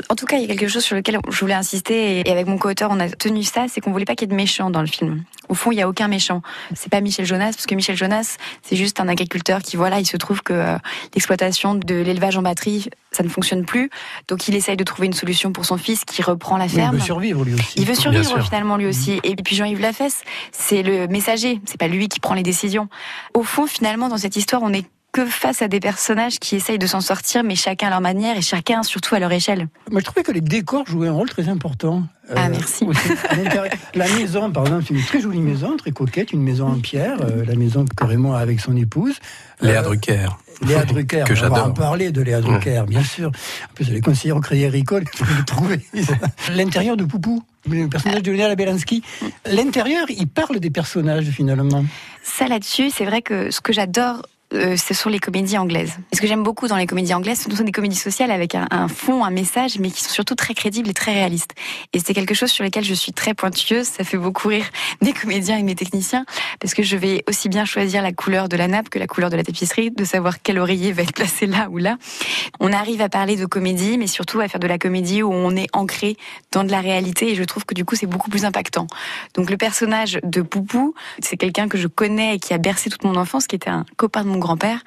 En 0.10 0.16
tout 0.16 0.26
cas, 0.26 0.38
il 0.38 0.42
y 0.42 0.52
a 0.52 0.56
quelque 0.56 0.68
chose 0.68 0.84
sur 0.84 0.96
lequel 0.96 1.20
je 1.30 1.40
voulais 1.40 1.54
insister 1.54 2.20
et 2.20 2.32
avec 2.32 2.48
mon 2.48 2.58
co-auteur, 2.58 2.90
on 2.92 3.00
a 3.00 3.10
tenu 3.10 3.44
ça, 3.44 3.66
c'est 3.68 3.82
qu'on 3.82 3.92
voulait 3.92 4.06
pas 4.06 4.16
qu'il 4.16 4.28
y 4.28 4.30
ait 4.30 4.32
de 4.32 4.36
méchants 4.36 4.70
dans 4.70 4.82
le 4.82 4.88
film. 4.88 5.24
Au 5.48 5.56
fond, 5.56 5.72
il 5.72 5.80
y 5.80 5.82
a 5.82 5.90
aucun 5.90 6.08
méchant. 6.08 6.44
C'est 6.76 6.90
pas 6.90 7.02
Michel 7.02 7.26
Jonas 7.26 7.52
parce 7.54 7.66
que 7.66 7.74
Michel 7.74 7.98
Jonas, 7.98 8.38
c'est 8.62 8.76
juste 8.76 9.00
un 9.00 9.08
agriculteur 9.08 9.62
qui 9.62 9.78
voilà, 9.78 10.00
il 10.00 10.06
se 10.06 10.18
trouve 10.18 10.44
que 10.44 10.54
euh, 10.54 10.78
l'exploitation 11.16 11.74
de 11.74 11.96
l'élevage 11.96 12.38
en 12.38 12.44
batterie, 12.44 12.90
ça 13.12 13.24
ne 13.24 13.30
fonctionne 13.30 13.66
plus. 13.66 13.90
Donc 14.28 14.48
il 14.48 14.56
essaye 14.56 14.78
de 14.78 14.84
trouver 14.84 15.08
une 15.08 15.14
solution 15.14 15.52
pour 15.52 15.66
son 15.66 15.78
fils 15.78 16.06
qui 16.06 16.22
reprend 16.22 16.58
la 16.58 16.68
ferme. 16.68 16.96
il 16.96 17.00
veut 17.00 17.06
survivre 17.06 17.44
lui 17.44 17.56
aussi. 17.56 17.74
Il 17.78 17.86
veut 17.86 17.96
survivre 17.96 18.44
finalement 18.44 18.78
lui 18.78 18.86
aussi. 18.86 19.20
Et 19.24 19.36
puis 19.36 19.56
Jean-Yves 19.56 19.82
Lafesse, 19.82 20.22
c'est 20.52 20.84
le 20.84 21.08
messager, 21.08 21.60
c'est 21.66 21.80
pas 21.80 21.88
lui 21.88 22.10
qui 22.10 22.20
prend 22.20 22.36
les 22.36 22.44
décisions. 22.44 22.88
Au 23.34 23.44
fond, 23.44 23.66
finalement, 23.66 24.08
dans 24.08 24.18
cette 24.18 24.36
histoire, 24.36 24.62
on 24.64 24.72
est 24.72 24.86
que 25.12 25.26
face 25.26 25.62
à 25.62 25.68
des 25.68 25.80
personnages 25.80 26.40
qui 26.40 26.56
essayent 26.56 26.78
de 26.78 26.86
s'en 26.88 27.02
sortir, 27.02 27.44
mais 27.44 27.56
chacun 27.56 27.88
à 27.88 27.90
leur 27.90 28.02
manière 28.02 28.38
et 28.38 28.42
chacun 28.42 28.84
surtout 28.84 29.16
à 29.16 29.20
leur 29.20 29.32
échelle. 29.32 29.68
Moi, 29.92 30.02
je 30.02 30.06
trouvais 30.06 30.24
que 30.24 30.32
les 30.32 30.42
décors 30.42 30.86
jouaient 30.88 31.08
un 31.08 31.14
rôle 31.14 31.30
très 31.30 31.50
important. 31.50 32.04
Euh, 32.30 32.36
Ah, 32.38 32.48
merci. 32.50 32.86
à 33.30 33.36
l'intérieur. 33.36 33.74
la 33.96 34.08
maison, 34.08 34.52
par 34.52 34.66
exemple, 34.68 34.86
c'est 34.88 34.94
une 34.94 35.04
très 35.04 35.20
jolie 35.20 35.40
maison, 35.42 35.76
très 35.78 35.92
coquette, 35.92 36.32
une 36.32 36.44
maison 36.44 36.68
en 36.68 36.80
pierre, 36.80 37.18
euh, 37.22 37.44
la 37.46 37.56
maison 37.56 37.86
que 37.86 38.06
Raymond 38.06 38.34
a 38.34 38.40
avec 38.40 38.60
son 38.60 38.76
épouse. 38.78 39.16
Léa 39.62 39.80
Euh, 39.80 39.84
Drucker. 39.84 40.28
Léa 40.62 40.86
Drucker, 40.86 41.24
Que 41.28 41.34
on 41.34 41.36
va 41.36 41.48
en 41.48 41.50
j'adore. 41.56 41.74
parler 41.74 42.12
de 42.12 42.22
Léa 42.22 42.42
Drucker, 42.42 42.84
bien 42.88 43.04
sûr. 43.04 43.30
En 43.30 43.74
plus, 43.74 43.90
elle 43.90 43.96
est 43.98 44.02
conseillère 44.02 44.38
au 44.38 44.42
Crédit 44.42 44.66
Agricole, 44.66 45.06
je 45.18 45.24
vais 45.24 45.34
le 45.40 45.46
trouver. 45.46 45.80
L'intérieur 46.54 46.98
de 46.98 47.04
Poupou, 47.04 47.42
le 47.68 47.88
personnage 47.88 48.22
de 48.22 48.32
Léa 48.32 48.54
Belansky. 48.56 49.02
L'intérieur, 49.48 50.06
il 50.10 50.28
parle 50.28 50.60
des 50.60 50.70
personnages, 50.70 51.26
finalement. 51.32 51.84
Ça 52.24 52.48
là-dessus, 52.48 52.92
c'est 52.92 53.06
vrai 53.06 53.24
que 53.24 53.50
ce 53.50 53.60
que 53.60 53.74
j'adore. 53.74 54.22
Euh, 54.54 54.78
ce 54.78 54.94
sont 54.94 55.10
les 55.10 55.20
comédies 55.20 55.58
anglaises. 55.58 55.98
Ce 56.14 56.20
que 56.20 56.28
j'aime 56.28 56.44
beaucoup 56.44 56.68
dans 56.68 56.78
les 56.78 56.88
comédies 56.88 57.14
anglaises, 57.14 57.42
ce 57.42 57.56
sont 57.56 57.64
des 57.64 57.72
comédies 57.72 57.96
sociales 57.96 58.32
avec 58.32 58.56
un, 58.56 58.68
un 58.72 58.88
fond, 58.88 59.24
un 59.24 59.30
message, 59.30 59.78
mais 59.80 59.92
qui 59.92 60.04
sont 60.04 60.10
surtout 60.10 60.36
très 60.36 60.54
crédibles 60.54 60.90
et 60.90 60.94
très 60.94 61.14
réalistes. 61.14 61.54
Et 61.94 62.00
c'est 62.00 62.14
quelque 62.14 62.34
chose 62.34 62.50
sur 62.50 62.64
lequel 62.64 62.84
je 62.84 62.94
suis 62.94 63.14
très 63.14 63.34
pointueuse. 63.34 63.86
Ça 63.86 64.04
fait 64.04 64.18
beaucoup 64.18 64.48
rire 64.48 64.66
mes 65.02 65.14
comédiens 65.14 65.58
et 65.58 65.64
mes 65.64 65.76
techniciens, 65.76 66.26
parce 66.60 66.74
que 66.74 66.84
je 66.84 66.98
vais 66.98 67.24
aussi 67.28 67.50
bien 67.50 67.66
choisir 67.66 68.02
la 68.02 68.12
couleur 68.12 68.50
de 68.50 68.58
la 68.58 68.68
nappe 68.68 68.90
que 68.90 69.00
la 69.00 69.08
couleur 69.08 69.30
de 69.30 69.36
la 69.36 69.44
tapisserie, 69.44 69.92
de 69.92 70.04
savoir 70.04 70.42
quel 70.42 70.58
oreiller 70.58 70.92
va 70.92 71.04
être 71.04 71.14
placé 71.14 71.46
là 71.46 71.70
ou 71.70 71.78
là. 71.78 71.98
On 72.60 72.74
arrive 72.74 73.02
à 73.02 73.10
parler 73.10 73.36
de 73.36 73.46
comédie, 73.46 73.98
mais 73.98 74.08
surtout 74.08 74.40
à 74.40 74.48
faire 74.48 74.60
de 74.60 74.68
la 74.68 74.78
comédie 74.78 75.22
où 75.22 75.32
on 75.32 75.56
est 75.56 75.68
ancré 75.74 76.18
dans 76.52 76.64
de 76.64 76.72
la 76.72 76.82
réalité, 76.82 77.32
et 77.32 77.36
je 77.36 77.44
trouve 77.44 77.66
que 77.66 77.74
du 77.74 77.86
coup 77.86 77.96
c'est 77.96 78.08
beaucoup 78.08 78.30
plus 78.30 78.46
impactant. 78.46 78.88
Donc 79.36 79.50
le 79.50 79.58
personnage 79.58 80.20
de 80.24 80.42
Poupou, 80.42 80.96
c'est 81.20 81.38
quelqu'un 81.38 81.68
que 81.68 81.78
je 81.78 81.88
connais 81.88 82.36
et 82.36 82.40
qui 82.40 82.54
a 82.54 82.58
bercé 82.58 82.90
toute 82.90 83.04
mon 83.04 83.16
enfance, 83.16 83.48
qui 83.48 83.56
était 83.56 83.70
un 83.70 83.86
copain 83.98 84.24
de 84.24 84.30
mon 84.30 84.39
grand-père, 84.40 84.80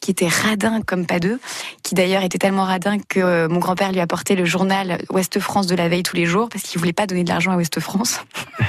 qui 0.00 0.10
était 0.10 0.28
radin 0.28 0.80
comme 0.80 1.06
pas 1.06 1.20
deux, 1.20 1.40
qui 1.82 1.94
d'ailleurs 1.94 2.22
était 2.22 2.38
tellement 2.38 2.64
radin 2.64 2.98
que 2.98 3.20
euh, 3.20 3.48
mon 3.48 3.58
grand-père 3.58 3.92
lui 3.92 4.00
apportait 4.00 4.34
le 4.34 4.44
journal 4.44 5.02
Ouest 5.10 5.38
France 5.40 5.66
de 5.66 5.74
la 5.74 5.88
veille 5.88 6.02
tous 6.02 6.16
les 6.16 6.26
jours 6.26 6.48
parce 6.48 6.64
qu'il 6.64 6.78
voulait 6.78 6.92
pas 6.92 7.06
donner 7.06 7.24
de 7.24 7.28
l'argent 7.28 7.52
à 7.52 7.56
Ouest 7.56 7.80
France. 7.80 8.20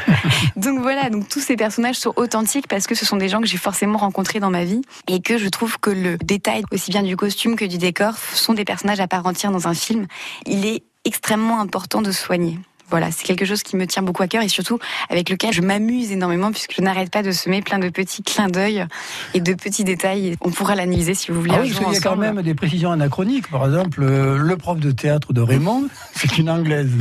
donc 0.55 0.79
voilà, 0.81 1.09
donc 1.09 1.29
tous 1.29 1.39
ces 1.39 1.55
personnages 1.55 1.95
sont 1.95 2.13
authentiques 2.15 2.67
parce 2.67 2.87
que 2.87 2.95
ce 2.95 3.05
sont 3.05 3.17
des 3.17 3.29
gens 3.29 3.39
que 3.39 3.47
j'ai 3.47 3.57
forcément 3.57 3.97
rencontrés 3.97 4.39
dans 4.39 4.51
ma 4.51 4.63
vie 4.63 4.81
et 5.07 5.21
que 5.21 5.37
je 5.37 5.47
trouve 5.49 5.79
que 5.79 5.89
le 5.89 6.17
détail 6.17 6.63
aussi 6.71 6.91
bien 6.91 7.03
du 7.03 7.15
costume 7.15 7.55
que 7.55 7.65
du 7.65 7.77
décor 7.77 8.17
sont 8.17 8.53
des 8.53 8.65
personnages 8.65 8.99
à 8.99 9.07
part 9.07 9.25
entière 9.25 9.51
dans 9.51 9.67
un 9.67 9.73
film. 9.73 10.07
Il 10.45 10.65
est 10.65 10.83
extrêmement 11.05 11.59
important 11.59 12.01
de 12.01 12.11
soigner. 12.11 12.59
Voilà, 12.91 13.09
c'est 13.11 13.23
quelque 13.23 13.45
chose 13.45 13.63
qui 13.63 13.77
me 13.77 13.87
tient 13.87 14.03
beaucoup 14.03 14.21
à 14.21 14.27
cœur 14.27 14.43
et 14.43 14.49
surtout 14.49 14.77
avec 15.09 15.29
lequel 15.29 15.53
je 15.53 15.61
m'amuse 15.61 16.11
énormément 16.11 16.51
puisque 16.51 16.75
je 16.75 16.81
n'arrête 16.81 17.09
pas 17.09 17.23
de 17.23 17.31
semer 17.31 17.61
plein 17.61 17.79
de 17.79 17.87
petits 17.89 18.21
clins 18.21 18.49
d'œil 18.49 18.85
et 19.33 19.39
de 19.39 19.53
petits 19.53 19.85
détails. 19.85 20.35
On 20.41 20.51
pourra 20.51 20.75
l'analyser 20.75 21.13
si 21.13 21.31
vous 21.31 21.39
voulez 21.39 21.53
Ah 21.55 21.61
oui, 21.61 21.71
qu'il 21.71 21.81
y 21.81 21.97
a 21.97 21.99
quand 22.01 22.17
même 22.17 22.41
des 22.41 22.53
précisions 22.53 22.91
anachroniques. 22.91 23.49
Par 23.49 23.65
exemple, 23.65 24.03
euh, 24.03 24.37
le 24.37 24.57
prof 24.57 24.77
de 24.77 24.91
théâtre 24.91 25.31
de 25.31 25.41
Raymond, 25.41 25.87
c'est 26.13 26.37
une 26.37 26.49
anglaise. 26.49 26.91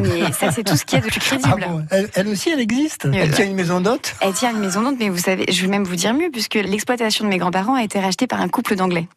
Mais 0.00 0.30
ça, 0.32 0.52
c'est 0.52 0.62
tout 0.62 0.76
ce 0.76 0.84
qu'il 0.84 1.00
y 1.00 1.02
a 1.02 1.04
de 1.04 1.10
plus 1.10 1.20
crédible. 1.20 1.48
Ah 1.52 1.68
bon 1.68 1.84
elle, 1.90 2.08
elle 2.14 2.28
aussi, 2.28 2.50
elle 2.50 2.60
existe? 2.60 3.08
Elle 3.12 3.32
tient 3.32 3.44
une 3.44 3.56
maison 3.56 3.80
d'hôte? 3.80 4.14
Elle 4.20 4.32
tient 4.32 4.52
une 4.52 4.60
maison 4.60 4.82
d'hôte, 4.82 4.96
mais 5.00 5.08
vous 5.08 5.18
savez, 5.18 5.46
je 5.50 5.62
vais 5.62 5.68
même 5.68 5.84
vous 5.84 5.96
dire 5.96 6.14
mieux, 6.14 6.30
puisque 6.30 6.54
l'exploitation 6.54 7.24
de 7.24 7.30
mes 7.30 7.38
grands-parents 7.38 7.74
a 7.74 7.82
été 7.82 7.98
rachetée 7.98 8.28
par 8.28 8.40
un 8.40 8.48
couple 8.48 8.76
d'Anglais. 8.76 9.08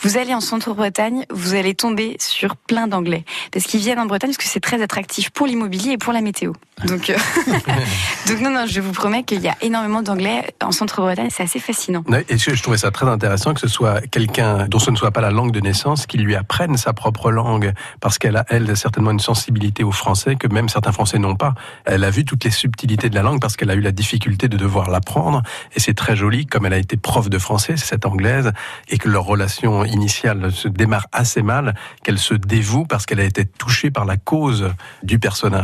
Vous 0.00 0.16
allez 0.16 0.32
en 0.32 0.40
centre-Bretagne, 0.40 1.26
vous 1.30 1.54
allez 1.54 1.74
tomber 1.74 2.16
sur 2.20 2.54
plein 2.56 2.86
d'Anglais. 2.86 3.24
Parce 3.50 3.66
qu'ils 3.66 3.80
viennent 3.80 3.98
en 3.98 4.06
Bretagne, 4.06 4.30
parce 4.30 4.38
que 4.38 4.44
c'est 4.44 4.60
très 4.60 4.80
attractif 4.80 5.30
pour 5.30 5.46
l'immobilier 5.46 5.71
et 5.72 5.98
pour 5.98 6.12
la 6.12 6.20
météo. 6.20 6.52
Donc, 6.86 7.10
euh, 7.10 7.16
donc 8.28 8.40
non, 8.40 8.50
non, 8.50 8.66
je 8.66 8.80
vous 8.80 8.92
promets 8.92 9.22
qu'il 9.22 9.40
y 9.40 9.48
a 9.48 9.56
énormément 9.60 10.02
d'Anglais 10.02 10.42
en 10.62 10.72
centre-Bretagne, 10.72 11.28
c'est 11.30 11.42
assez 11.42 11.60
fascinant. 11.60 12.02
Et 12.28 12.38
je, 12.38 12.54
je 12.54 12.62
trouvais 12.62 12.78
ça 12.78 12.90
très 12.90 13.06
intéressant 13.06 13.54
que 13.54 13.60
ce 13.60 13.68
soit 13.68 14.00
quelqu'un 14.08 14.66
dont 14.68 14.78
ce 14.78 14.90
ne 14.90 14.96
soit 14.96 15.10
pas 15.10 15.20
la 15.20 15.30
langue 15.30 15.52
de 15.52 15.60
naissance 15.60 16.06
qui 16.06 16.18
lui 16.18 16.34
apprenne 16.34 16.76
sa 16.76 16.92
propre 16.92 17.30
langue, 17.30 17.72
parce 18.00 18.18
qu'elle 18.18 18.36
a, 18.36 18.44
elle, 18.48 18.76
certainement 18.76 19.10
une 19.10 19.20
sensibilité 19.20 19.84
au 19.84 19.92
français 19.92 20.36
que 20.36 20.48
même 20.48 20.68
certains 20.68 20.92
Français 20.92 21.18
n'ont 21.18 21.36
pas. 21.36 21.54
Elle 21.84 22.04
a 22.04 22.10
vu 22.10 22.24
toutes 22.24 22.44
les 22.44 22.50
subtilités 22.50 23.10
de 23.10 23.14
la 23.14 23.22
langue 23.22 23.40
parce 23.40 23.56
qu'elle 23.56 23.70
a 23.70 23.74
eu 23.74 23.80
la 23.80 23.92
difficulté 23.92 24.48
de 24.48 24.56
devoir 24.56 24.90
l'apprendre, 24.90 25.42
et 25.74 25.80
c'est 25.80 25.94
très 25.94 26.16
joli, 26.16 26.46
comme 26.46 26.66
elle 26.66 26.74
a 26.74 26.78
été 26.78 26.96
prof 26.96 27.30
de 27.30 27.38
français, 27.38 27.76
cette 27.76 28.06
anglaise, 28.06 28.52
et 28.88 28.98
que 28.98 29.08
leur 29.08 29.24
relation 29.24 29.84
initiale 29.84 30.50
se 30.52 30.68
démarre 30.68 31.06
assez 31.12 31.42
mal, 31.42 31.74
qu'elle 32.02 32.18
se 32.18 32.34
dévoue 32.34 32.84
parce 32.86 33.06
qu'elle 33.06 33.20
a 33.20 33.24
été 33.24 33.44
touchée 33.44 33.90
par 33.90 34.04
la 34.04 34.16
cause 34.16 34.70
du 35.02 35.18
personnage. 35.18 35.61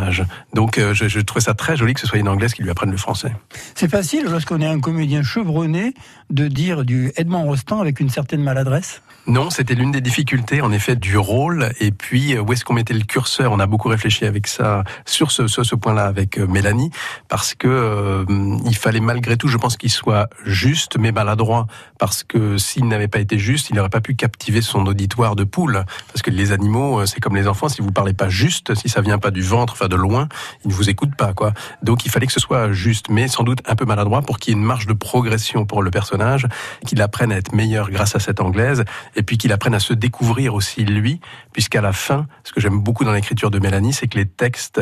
Donc 0.55 0.79
euh, 0.79 0.95
je, 0.95 1.09
je 1.09 1.21
trouvais 1.21 1.41
ça 1.41 1.55
très 1.55 1.77
joli 1.77 1.95
que 1.95 2.01
ce 2.01 2.07
soit 2.07 2.19
une 2.19 2.29
anglaise 2.29 2.55
qui 2.55 2.63
lui 2.63 2.71
apprenne 2.71 2.91
le 2.91 2.97
français. 2.97 3.33
C'est 3.75 3.91
facile, 3.91 4.25
lorsqu'on 4.25 4.61
est 4.61 4.67
un 4.67 4.81
comédien 4.81 5.23
chevronné, 5.23 5.95
de 6.31 6.49
dire 6.49 6.85
du 6.85 7.13
Edmond 7.17 7.45
Rostand 7.45 7.81
avec 7.81 8.01
une 8.01 8.11
certaine 8.11 8.43
maladresse? 8.43 9.03
Non, 9.27 9.51
c'était 9.51 9.75
l'une 9.75 9.93
des 9.93 10.01
difficultés, 10.01 10.63
en 10.63 10.73
effet, 10.73 10.97
du 10.97 11.19
rôle. 11.19 11.71
Et 11.81 11.91
puis, 11.91 12.35
euh, 12.35 12.41
où 12.41 12.53
est-ce 12.53 12.65
qu'on 12.65 12.73
mettait 12.73 12.95
le 12.95 13.05
curseur? 13.05 13.53
On 13.53 13.61
a 13.61 13.67
beaucoup 13.67 13.89
réfléchi 13.89 14.25
avec 14.25 14.47
ça, 14.47 14.85
sur 15.05 15.31
ce, 15.31 15.47
ce, 15.47 15.63
ce 15.65 15.75
point-là, 15.75 16.07
avec 16.07 16.39
euh, 16.39 16.47
Mélanie, 16.47 16.91
parce 17.29 17.55
que 17.55 17.69
euh, 17.69 18.25
il 18.65 18.75
fallait 18.75 19.01
malgré 19.01 19.37
tout, 19.37 19.49
je 19.49 19.59
pense, 19.59 19.77
qu'il 19.77 19.91
soit 19.91 20.31
juste, 20.47 20.97
mais 20.99 21.13
maladroit, 21.13 21.67
parce 21.99 22.25
que 22.25 22.57
s'il 22.57 22.89
n'avait 22.89 23.09
pas 23.09 23.19
été 23.19 23.39
juste, 23.39 23.69
il 23.69 23.77
n'aurait 23.77 23.91
pas 23.91 24.01
pu 24.01 24.15
captiver 24.15 24.63
son 24.63 24.87
auditoire 24.87 25.37
de 25.37 25.45
poule. 25.45 25.85
Parce 26.07 26.23
que 26.23 26.31
les 26.31 26.53
animaux, 26.53 27.05
c'est 27.05 27.21
comme 27.21 27.37
les 27.37 27.49
enfants, 27.49 27.69
si 27.69 27.83
vous 27.83 27.93
parlez 27.93 28.15
pas 28.15 28.31
juste, 28.31 28.75
si 28.77 28.89
ça 28.89 29.03
vient 29.03 29.19
pas 29.19 29.31
du 29.31 29.43
ventre, 29.43 29.77
de 29.87 29.95
loin, 29.95 30.29
ils 30.65 30.69
ne 30.69 30.75
vous 30.75 30.91
écoutent 30.91 31.15
pas, 31.15 31.33
quoi. 31.33 31.53
Donc, 31.85 32.05
il 32.05 32.11
fallait 32.11 32.27
que 32.27 32.33
ce 32.33 32.41
soit 32.41 32.73
juste, 32.73 33.09
mais 33.09 33.29
sans 33.29 33.45
doute 33.45 33.61
un 33.67 33.77
peu 33.77 33.85
maladroit 33.85 34.23
pour 34.23 34.39
qu'il 34.39 34.55
y 34.55 34.57
ait 34.57 34.61
une 34.61 34.67
marge 34.67 34.87
de 34.87 34.95
progression 34.95 35.67
pour 35.67 35.83
le 35.83 35.93
personnage, 35.93 36.49
qu'il 36.85 37.01
apprenne 37.03 37.31
à 37.31 37.37
être 37.37 37.55
meilleur 37.55 37.91
grâce 37.91 38.17
à 38.17 38.19
cette 38.19 38.41
anglaise 38.41 38.85
et 39.15 39.23
puis 39.23 39.39
qu'il 39.39 39.53
apprenne 39.53 39.75
à 39.75 39.81
se 39.81 39.93
découvrir 39.93 40.55
aussi 40.55 40.85
lui, 40.85 41.21
puisqu'à 41.53 41.81
la 41.81 41.93
fin, 41.93 42.27
ce 42.43 42.53
que 42.53 42.61
j'aime 42.61 42.81
beaucoup 42.81 43.05
dans 43.05 43.13
l'écriture 43.13 43.51
de 43.51 43.59
Mélanie, 43.59 43.93
c'est 43.93 44.09
que 44.09 44.19
les 44.19 44.27
textes 44.27 44.81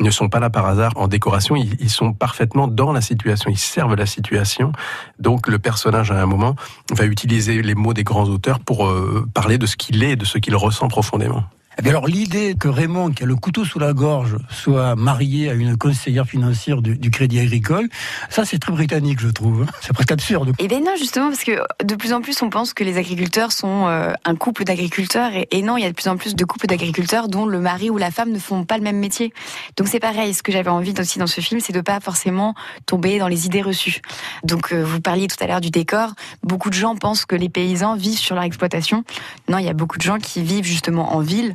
ne 0.00 0.10
sont 0.10 0.28
pas 0.28 0.38
là 0.38 0.50
par 0.50 0.66
hasard 0.66 0.92
en 0.96 1.08
décoration, 1.08 1.56
ils, 1.56 1.74
ils 1.80 1.90
sont 1.90 2.12
parfaitement 2.12 2.68
dans 2.68 2.92
la 2.92 3.00
situation, 3.00 3.50
ils 3.50 3.58
servent 3.58 3.96
la 3.96 4.06
situation. 4.06 4.72
Donc 5.18 5.48
le 5.48 5.58
personnage, 5.58 6.10
à 6.10 6.22
un 6.22 6.26
moment, 6.26 6.54
va 6.92 7.04
utiliser 7.04 7.62
les 7.62 7.74
mots 7.74 7.94
des 7.94 8.04
grands 8.04 8.28
auteurs 8.28 8.60
pour 8.60 8.86
euh, 8.86 9.26
parler 9.34 9.58
de 9.58 9.66
ce 9.66 9.76
qu'il 9.76 10.02
est, 10.04 10.16
de 10.16 10.24
ce 10.24 10.38
qu'il 10.38 10.54
ressent 10.56 10.88
profondément. 10.88 11.44
Eh 11.78 11.82
bien 11.82 11.92
alors 11.92 12.08
l'idée 12.08 12.56
que 12.58 12.66
Raymond, 12.66 13.12
qui 13.12 13.22
a 13.22 13.26
le 13.26 13.36
couteau 13.36 13.64
sous 13.64 13.78
la 13.78 13.92
gorge, 13.92 14.36
soit 14.50 14.96
marié 14.96 15.48
à 15.48 15.54
une 15.54 15.76
conseillère 15.76 16.26
financière 16.26 16.82
du, 16.82 17.10
Crédit 17.12 17.38
Agricole, 17.38 17.88
ça 18.30 18.44
c'est 18.44 18.58
très 18.58 18.72
britannique 18.72 19.20
je 19.20 19.28
trouve. 19.28 19.62
hein. 19.62 19.72
C'est 19.80 19.92
presque 19.92 20.10
absurde. 20.10 20.52
Eh 20.58 20.66
bien 20.66 20.80
non, 20.80 20.96
justement, 20.98 21.28
parce 21.28 21.44
que 21.44 21.52
de 21.84 21.94
plus 21.94 22.12
en 22.12 22.20
plus, 22.20 22.42
on 22.42 22.50
pense 22.50 22.74
que 22.74 22.82
les 22.82 22.96
agriculteurs 22.98 23.52
sont 23.52 23.86
euh, 23.86 24.12
un 24.24 24.34
couple 24.34 24.64
d'agriculteurs, 24.64 25.32
et, 25.34 25.46
et 25.52 25.62
non, 25.62 25.76
il 25.76 25.84
y 25.84 25.86
a 25.86 25.88
de 25.88 25.94
plus 25.94 26.08
en 26.08 26.16
plus 26.16 26.34
de 26.34 26.44
couples 26.44 26.66
d'agriculteurs 26.66 27.28
dont 27.28 27.46
le 27.46 27.60
mari 27.60 27.90
ou 27.90 27.96
la 27.96 28.10
femme 28.10 28.32
ne 28.32 28.40
font 28.40 28.64
pas 28.64 28.76
le 28.76 28.82
même 28.82 28.98
métier. 28.98 29.32
Donc 29.76 29.86
c'est 29.86 30.00
pareil, 30.00 30.34
ce 30.34 30.42
que 30.42 30.50
j'avais 30.50 30.70
envie 30.70 30.94
aussi 30.98 31.20
dans 31.20 31.28
ce 31.28 31.40
film, 31.40 31.60
c'est 31.60 31.72
de 31.72 31.80
pas 31.80 32.00
forcément 32.00 32.54
tomber 32.86 33.20
dans 33.20 33.28
les 33.28 33.46
idées 33.46 33.62
reçues. 33.62 34.00
Donc 34.42 34.72
euh, 34.72 34.82
vous 34.82 35.00
parliez 35.00 35.28
tout 35.28 35.42
à 35.42 35.46
l'heure 35.46 35.60
du 35.60 35.70
décor, 35.70 36.14
beaucoup 36.42 36.70
de 36.70 36.74
gens 36.74 36.96
pensent 36.96 37.24
que 37.24 37.36
les 37.36 37.48
paysans 37.48 37.94
vivent 37.94 38.18
sur 38.18 38.34
leur 38.34 38.42
exploitation. 38.42 39.04
Non, 39.48 39.58
il 39.58 39.64
y 39.64 39.68
a 39.70 39.74
beaucoup 39.74 39.98
de 39.98 40.02
gens 40.02 40.18
qui 40.18 40.42
vivent 40.42 40.64
justement 40.64 41.14
en 41.14 41.20
ville, 41.20 41.54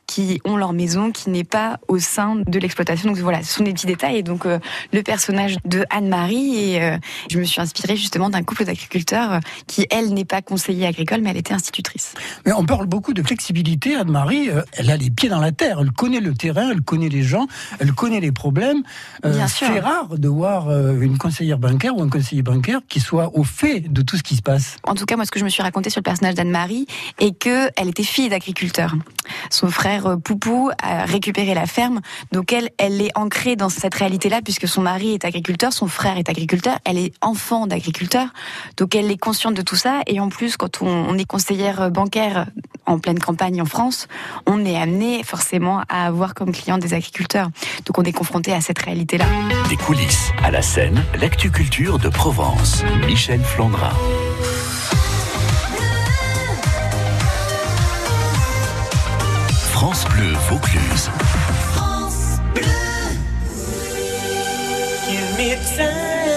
qui 0.11 0.41
ont 0.43 0.57
leur 0.57 0.73
maison, 0.73 1.11
qui 1.11 1.29
n'est 1.29 1.45
pas 1.45 1.79
au 1.87 1.97
sein 1.97 2.35
de 2.35 2.59
l'exploitation. 2.59 3.09
Donc 3.09 3.17
voilà, 3.19 3.43
ce 3.43 3.53
sont 3.53 3.63
des 3.63 3.71
petits 3.71 3.87
détails. 3.87 4.17
Et 4.17 4.23
donc 4.23 4.45
euh, 4.45 4.59
le 4.91 5.03
personnage 5.03 5.55
de 5.63 5.85
Anne-Marie, 5.89 6.57
et 6.57 6.83
euh, 6.83 6.97
je 7.29 7.39
me 7.39 7.45
suis 7.45 7.61
inspirée 7.61 7.95
justement 7.95 8.29
d'un 8.29 8.43
couple 8.43 8.65
d'agriculteurs 8.65 9.31
euh, 9.31 9.39
qui, 9.67 9.87
elle, 9.89 10.13
n'est 10.13 10.25
pas 10.25 10.41
conseillère 10.41 10.89
agricole, 10.89 11.21
mais 11.21 11.29
elle 11.29 11.37
était 11.37 11.53
institutrice. 11.53 12.13
Mais 12.45 12.51
on 12.51 12.65
parle 12.65 12.87
beaucoup 12.87 13.13
de 13.13 13.23
flexibilité. 13.23 13.95
Anne-Marie, 13.95 14.49
elle 14.73 14.91
a 14.91 14.97
les 14.97 15.09
pieds 15.09 15.29
dans 15.29 15.39
la 15.39 15.53
terre. 15.53 15.77
Elle 15.79 15.93
connaît 15.93 16.19
le 16.19 16.33
terrain, 16.33 16.71
elle 16.71 16.81
connaît 16.81 17.07
les 17.07 17.23
gens, 17.23 17.47
elle 17.79 17.93
connaît 17.93 18.19
les 18.19 18.33
problèmes. 18.33 18.83
Euh, 19.23 19.31
Bien 19.33 19.47
sûr. 19.47 19.67
C'est 19.67 19.79
rare 19.79 20.17
de 20.17 20.27
voir 20.27 20.69
une 20.99 21.17
conseillère 21.17 21.57
bancaire 21.57 21.95
ou 21.95 22.01
un 22.01 22.09
conseiller 22.09 22.41
bancaire 22.41 22.81
qui 22.89 22.99
soit 22.99 23.31
au 23.33 23.45
fait 23.45 23.79
de 23.79 24.01
tout 24.01 24.17
ce 24.17 24.23
qui 24.23 24.35
se 24.35 24.41
passe. 24.41 24.75
En 24.83 24.95
tout 24.95 25.05
cas, 25.05 25.15
moi, 25.15 25.23
ce 25.23 25.31
que 25.31 25.39
je 25.39 25.45
me 25.45 25.49
suis 25.49 25.63
raconté 25.63 25.89
sur 25.89 25.99
le 25.99 26.03
personnage 26.03 26.35
d'Anne-Marie 26.35 26.85
est 27.19 27.37
que 27.37 27.69
elle 27.77 27.87
était 27.87 28.03
fille 28.03 28.27
d'agriculteur. 28.27 28.95
Son 29.49 29.69
frère 29.69 30.00
euh, 30.07 30.17
Poupou 30.17 30.71
a 30.81 31.05
récupéré 31.05 31.53
la 31.53 31.65
ferme, 31.65 32.01
donc 32.31 32.53
elle, 32.53 32.69
elle 32.77 33.01
est 33.01 33.11
ancrée 33.15 33.55
dans 33.55 33.69
cette 33.69 33.95
réalité-là 33.95 34.41
puisque 34.43 34.67
son 34.67 34.81
mari 34.81 35.13
est 35.13 35.25
agriculteur, 35.25 35.73
son 35.73 35.87
frère 35.87 36.17
est 36.17 36.29
agriculteur, 36.29 36.77
elle 36.85 36.97
est 36.97 37.13
enfant 37.21 37.67
d'agriculteur, 37.67 38.27
donc 38.77 38.95
elle 38.95 39.11
est 39.11 39.17
consciente 39.17 39.53
de 39.53 39.61
tout 39.61 39.75
ça. 39.75 40.01
Et 40.07 40.19
en 40.19 40.29
plus, 40.29 40.57
quand 40.57 40.81
on, 40.81 41.17
est 41.17 41.25
conseillère 41.25 41.91
bancaire 41.91 42.47
en 42.85 42.99
pleine 42.99 43.19
campagne 43.19 43.61
en 43.61 43.65
France, 43.65 44.07
on 44.45 44.65
est 44.65 44.77
amené 44.77 45.23
forcément 45.23 45.81
à 45.89 46.05
avoir 46.05 46.33
comme 46.33 46.51
client 46.51 46.77
des 46.77 46.93
agriculteurs. 46.93 47.49
Donc 47.85 47.97
on 47.97 48.03
est 48.03 48.11
confronté 48.11 48.53
à 48.53 48.61
cette 48.61 48.79
réalité-là. 48.79 49.25
Des 49.69 49.77
coulisses 49.77 50.31
à 50.43 50.51
la 50.51 50.61
scène, 50.61 51.03
l'actu 51.19 51.51
culture 51.51 51.99
de 51.99 52.09
Provence. 52.09 52.83
Michel 53.05 53.41
Flandrin. 53.41 53.91
France 59.81 60.05
Bleu 60.09 60.31
Vaucluse. 60.47 61.09
Give 65.09 65.37
me 65.39 65.55
time 65.75 66.30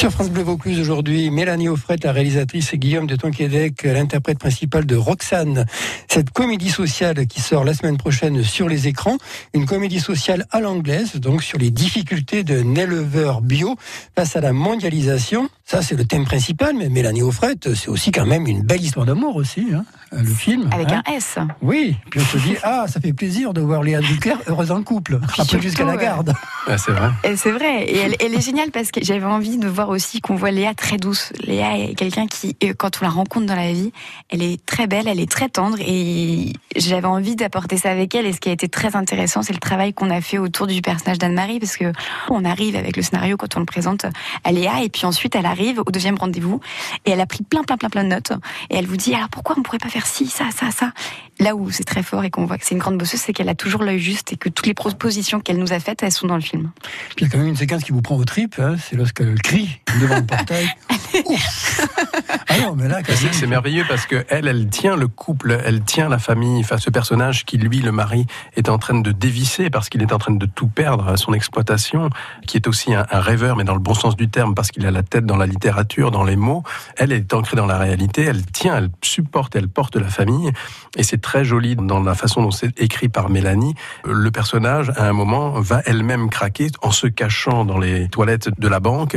Sur 0.00 0.12
France 0.12 0.30
Bleu 0.30 0.42
Vaucluse 0.42 0.80
aujourd'hui, 0.80 1.28
Mélanie 1.28 1.68
Offret, 1.68 1.96
la 2.02 2.12
réalisatrice, 2.12 2.72
et 2.72 2.78
Guillaume 2.78 3.06
de 3.06 3.16
Tonquédec, 3.16 3.82
l'interprète 3.82 4.38
principal 4.38 4.86
de 4.86 4.96
Roxane. 4.96 5.66
Cette 6.12 6.30
comédie 6.30 6.70
sociale 6.70 7.24
qui 7.28 7.40
sort 7.40 7.62
la 7.62 7.72
semaine 7.72 7.96
prochaine 7.96 8.42
sur 8.42 8.68
les 8.68 8.88
écrans, 8.88 9.16
une 9.54 9.64
comédie 9.64 10.00
sociale 10.00 10.44
à 10.50 10.58
l'anglaise, 10.58 11.14
donc 11.14 11.44
sur 11.44 11.56
les 11.56 11.70
difficultés 11.70 12.42
d'un 12.42 12.74
éleveur 12.74 13.42
bio 13.42 13.76
face 14.16 14.34
à 14.34 14.40
la 14.40 14.52
mondialisation. 14.52 15.48
Ça, 15.64 15.82
c'est 15.82 15.94
le 15.94 16.04
thème 16.04 16.24
principal, 16.24 16.74
mais 16.76 16.88
Mélanie 16.88 17.22
Offret, 17.22 17.54
c'est 17.76 17.86
aussi 17.86 18.10
quand 18.10 18.26
même 18.26 18.48
une 18.48 18.62
belle 18.62 18.82
histoire 18.82 19.06
d'amour 19.06 19.36
aussi, 19.36 19.68
hein, 19.72 19.84
le 20.10 20.24
film. 20.24 20.68
Avec 20.72 20.90
hein. 20.90 21.00
un 21.06 21.12
S. 21.12 21.38
Oui, 21.62 21.96
puis 22.10 22.18
on 22.18 22.24
se 22.24 22.38
dit, 22.38 22.56
ah, 22.64 22.86
ça 22.88 23.00
fait 23.00 23.12
plaisir 23.12 23.54
de 23.54 23.60
voir 23.60 23.84
Léa 23.84 24.00
Drucker 24.00 24.34
heureuse 24.48 24.72
en 24.72 24.82
couple, 24.82 25.20
après 25.38 25.62
jusqu'à 25.62 25.84
la 25.84 25.96
garde. 25.96 26.34
Ah, 26.66 26.76
c'est 26.76 26.90
vrai. 26.90 27.10
Et 27.22 27.36
c'est 27.36 27.52
vrai, 27.52 27.84
et 27.84 27.98
elle, 27.98 28.16
elle 28.18 28.34
est 28.34 28.44
géniale 28.44 28.72
parce 28.72 28.90
que 28.90 28.98
j'avais 29.00 29.26
envie 29.26 29.58
de 29.58 29.68
voir 29.68 29.88
aussi 29.90 30.20
qu'on 30.20 30.34
voit 30.34 30.50
Léa 30.50 30.74
très 30.74 30.96
douce. 30.96 31.32
Léa 31.44 31.78
est 31.78 31.94
quelqu'un 31.94 32.26
qui, 32.26 32.56
euh, 32.64 32.74
quand 32.76 32.98
on 33.00 33.04
la 33.04 33.12
rencontre 33.12 33.46
dans 33.46 33.54
la 33.54 33.72
vie, 33.72 33.92
elle 34.28 34.42
est 34.42 34.66
très 34.66 34.88
belle, 34.88 35.06
elle 35.06 35.20
est 35.20 35.30
très 35.30 35.48
tendre, 35.48 35.78
et 35.78 35.99
j'avais 36.76 37.06
envie 37.06 37.36
d'apporter 37.36 37.76
ça 37.76 37.90
avec 37.90 38.14
elle. 38.14 38.26
Et 38.26 38.32
ce 38.32 38.40
qui 38.40 38.48
a 38.48 38.52
été 38.52 38.68
très 38.68 38.96
intéressant, 38.96 39.42
c'est 39.42 39.52
le 39.52 39.58
travail 39.58 39.92
qu'on 39.92 40.10
a 40.10 40.20
fait 40.20 40.38
autour 40.38 40.66
du 40.66 40.82
personnage 40.82 41.18
d'Anne-Marie, 41.18 41.58
parce 41.58 41.76
que 41.76 41.92
on 42.28 42.44
arrive 42.44 42.76
avec 42.76 42.96
le 42.96 43.02
scénario 43.02 43.36
quand 43.36 43.56
on 43.56 43.60
le 43.60 43.66
présente 43.66 44.06
à 44.44 44.52
Léa, 44.52 44.82
et 44.82 44.88
puis 44.88 45.06
ensuite 45.06 45.34
elle 45.34 45.46
arrive 45.46 45.80
au 45.84 45.90
deuxième 45.90 46.16
rendez-vous, 46.16 46.60
et 47.06 47.10
elle 47.10 47.20
a 47.20 47.26
pris 47.26 47.42
plein, 47.42 47.62
plein, 47.62 47.76
plein, 47.76 47.90
plein 47.90 48.04
de 48.04 48.08
notes, 48.08 48.32
et 48.70 48.76
elle 48.76 48.86
vous 48.86 48.96
dit 48.96 49.14
alors 49.14 49.28
pourquoi 49.28 49.56
on 49.58 49.62
pourrait 49.62 49.78
pas 49.78 49.88
faire 49.88 50.06
ci, 50.06 50.26
ça, 50.26 50.44
ça, 50.54 50.70
ça? 50.70 50.92
Là 51.40 51.56
où 51.56 51.70
c'est 51.70 51.84
très 51.84 52.02
fort 52.02 52.22
et 52.22 52.30
qu'on 52.30 52.44
voit 52.44 52.58
que 52.58 52.64
c'est 52.64 52.74
une 52.74 52.80
grande 52.80 52.98
bosseuse, 52.98 53.20
c'est 53.20 53.32
qu'elle 53.32 53.48
a 53.48 53.54
toujours 53.54 53.82
l'œil 53.82 53.98
juste 53.98 54.32
et 54.32 54.36
que 54.36 54.48
toutes 54.48 54.66
les 54.66 54.74
propositions 54.74 55.40
qu'elle 55.40 55.58
nous 55.58 55.72
a 55.72 55.80
faites, 55.80 56.02
elles 56.02 56.12
sont 56.12 56.26
dans 56.26 56.36
le 56.36 56.42
film. 56.42 56.70
Puis 57.16 57.16
il 57.18 57.22
y 57.24 57.26
a 57.26 57.28
quand 57.30 57.38
même 57.38 57.48
une 57.48 57.56
séquence 57.56 57.82
qui 57.82 57.92
vous 57.92 58.02
prend 58.02 58.16
aux 58.16 58.24
tripes, 58.24 58.56
hein, 58.58 58.76
c'est 58.78 58.96
lorsqu'elle 58.96 59.34
crie 59.40 59.80
devant 60.00 60.16
le 60.16 60.26
portail. 60.26 60.68
Ah 62.48 62.58
non, 62.58 62.74
mais 62.76 62.88
là, 62.88 63.00
C'est 63.32 63.46
merveilleux 63.46 63.84
parce 63.88 64.06
que 64.06 64.24
elle, 64.28 64.48
elle 64.48 64.68
tient 64.68 64.96
le 64.96 65.06
couple, 65.08 65.60
elle 65.64 65.82
tient 65.82 66.08
la 66.08 66.18
famille. 66.18 66.60
Enfin, 66.60 66.78
ce 66.78 66.90
personnage 66.90 67.44
qui, 67.44 67.58
lui, 67.58 67.80
le 67.80 67.92
mari, 67.92 68.26
est 68.56 68.68
en 68.68 68.78
train 68.78 68.98
de 68.98 69.12
dévisser 69.12 69.70
parce 69.70 69.88
qu'il 69.88 70.02
est 70.02 70.12
en 70.12 70.18
train 70.18 70.34
de 70.34 70.46
tout 70.46 70.66
perdre 70.66 71.08
à 71.08 71.16
son 71.16 71.32
exploitation, 71.32 72.10
qui 72.46 72.56
est 72.56 72.66
aussi 72.66 72.94
un, 72.94 73.06
un 73.10 73.20
rêveur, 73.20 73.56
mais 73.56 73.64
dans 73.64 73.74
le 73.74 73.80
bon 73.80 73.94
sens 73.94 74.16
du 74.16 74.28
terme, 74.28 74.54
parce 74.54 74.70
qu'il 74.70 74.84
a 74.86 74.90
la 74.90 75.02
tête 75.02 75.26
dans 75.26 75.36
la 75.36 75.46
littérature, 75.46 76.10
dans 76.10 76.24
les 76.24 76.36
mots. 76.36 76.62
Elle 76.96 77.12
est 77.12 77.32
ancrée 77.34 77.56
dans 77.56 77.66
la 77.66 77.78
réalité, 77.78 78.24
elle 78.24 78.44
tient, 78.44 78.76
elle 78.76 78.90
supporte, 79.02 79.54
elle 79.54 79.68
porte 79.68 79.96
la 79.96 80.08
famille. 80.08 80.50
Et 80.96 81.02
c'est 81.02 81.18
très 81.30 81.44
joli 81.44 81.76
dans 81.76 82.02
la 82.02 82.16
façon 82.16 82.42
dont 82.42 82.50
c'est 82.50 82.80
écrit 82.80 83.08
par 83.08 83.30
Mélanie. 83.30 83.76
Le 84.04 84.32
personnage, 84.32 84.90
à 84.96 85.08
un 85.08 85.12
moment, 85.12 85.60
va 85.60 85.80
elle-même 85.86 86.28
craquer 86.28 86.66
en 86.82 86.90
se 86.90 87.06
cachant 87.06 87.64
dans 87.64 87.78
les 87.78 88.08
toilettes 88.08 88.48
de 88.58 88.66
la 88.66 88.80
banque 88.80 89.16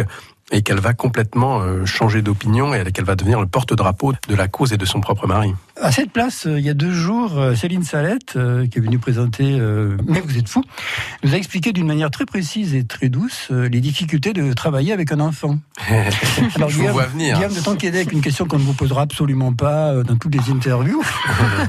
et 0.51 0.61
qu'elle 0.61 0.79
va 0.79 0.93
complètement 0.93 1.61
euh, 1.61 1.85
changer 1.85 2.21
d'opinion 2.21 2.73
et 2.73 2.91
qu'elle 2.91 3.05
va 3.05 3.15
devenir 3.15 3.39
le 3.39 3.47
porte-drapeau 3.47 4.13
de 4.27 4.35
la 4.35 4.47
cause 4.47 4.73
et 4.73 4.77
de 4.77 4.85
son 4.85 4.99
propre 4.99 5.25
mari. 5.27 5.53
À 5.81 5.91
cette 5.91 6.11
place, 6.11 6.45
euh, 6.45 6.59
il 6.59 6.65
y 6.65 6.69
a 6.69 6.73
deux 6.73 6.91
jours, 6.91 7.39
euh, 7.39 7.55
Céline 7.55 7.83
Salette, 7.83 8.33
qui 8.33 8.77
est 8.77 8.81
venue 8.81 8.99
présenter 8.99 9.59
Mais 10.07 10.21
vous 10.21 10.37
êtes 10.37 10.47
fou, 10.47 10.63
nous 11.23 11.33
a 11.33 11.37
expliqué 11.37 11.71
d'une 11.71 11.87
manière 11.87 12.11
très 12.11 12.25
précise 12.25 12.75
et 12.75 12.83
très 12.83 13.09
douce 13.09 13.49
les 13.51 13.81
difficultés 13.81 14.33
de 14.33 14.53
travailler 14.53 14.93
avec 14.93 15.11
un 15.11 15.19
enfant. 15.19 15.59
Alors, 16.55 16.69
Je 16.69 16.77
vous 16.77 16.87
vois 16.87 17.05
venir. 17.05 17.37
Guillaume 17.37 17.53
de 17.53 17.59
Tonquédec, 17.59 18.11
une 18.11 18.21
question 18.21 18.45
qu'on 18.45 18.59
ne 18.59 18.63
vous 18.63 18.73
posera 18.73 19.01
absolument 19.01 19.53
pas 19.53 19.93
dans 20.03 20.15
toutes 20.15 20.35
les 20.35 20.51
interviews. 20.51 21.03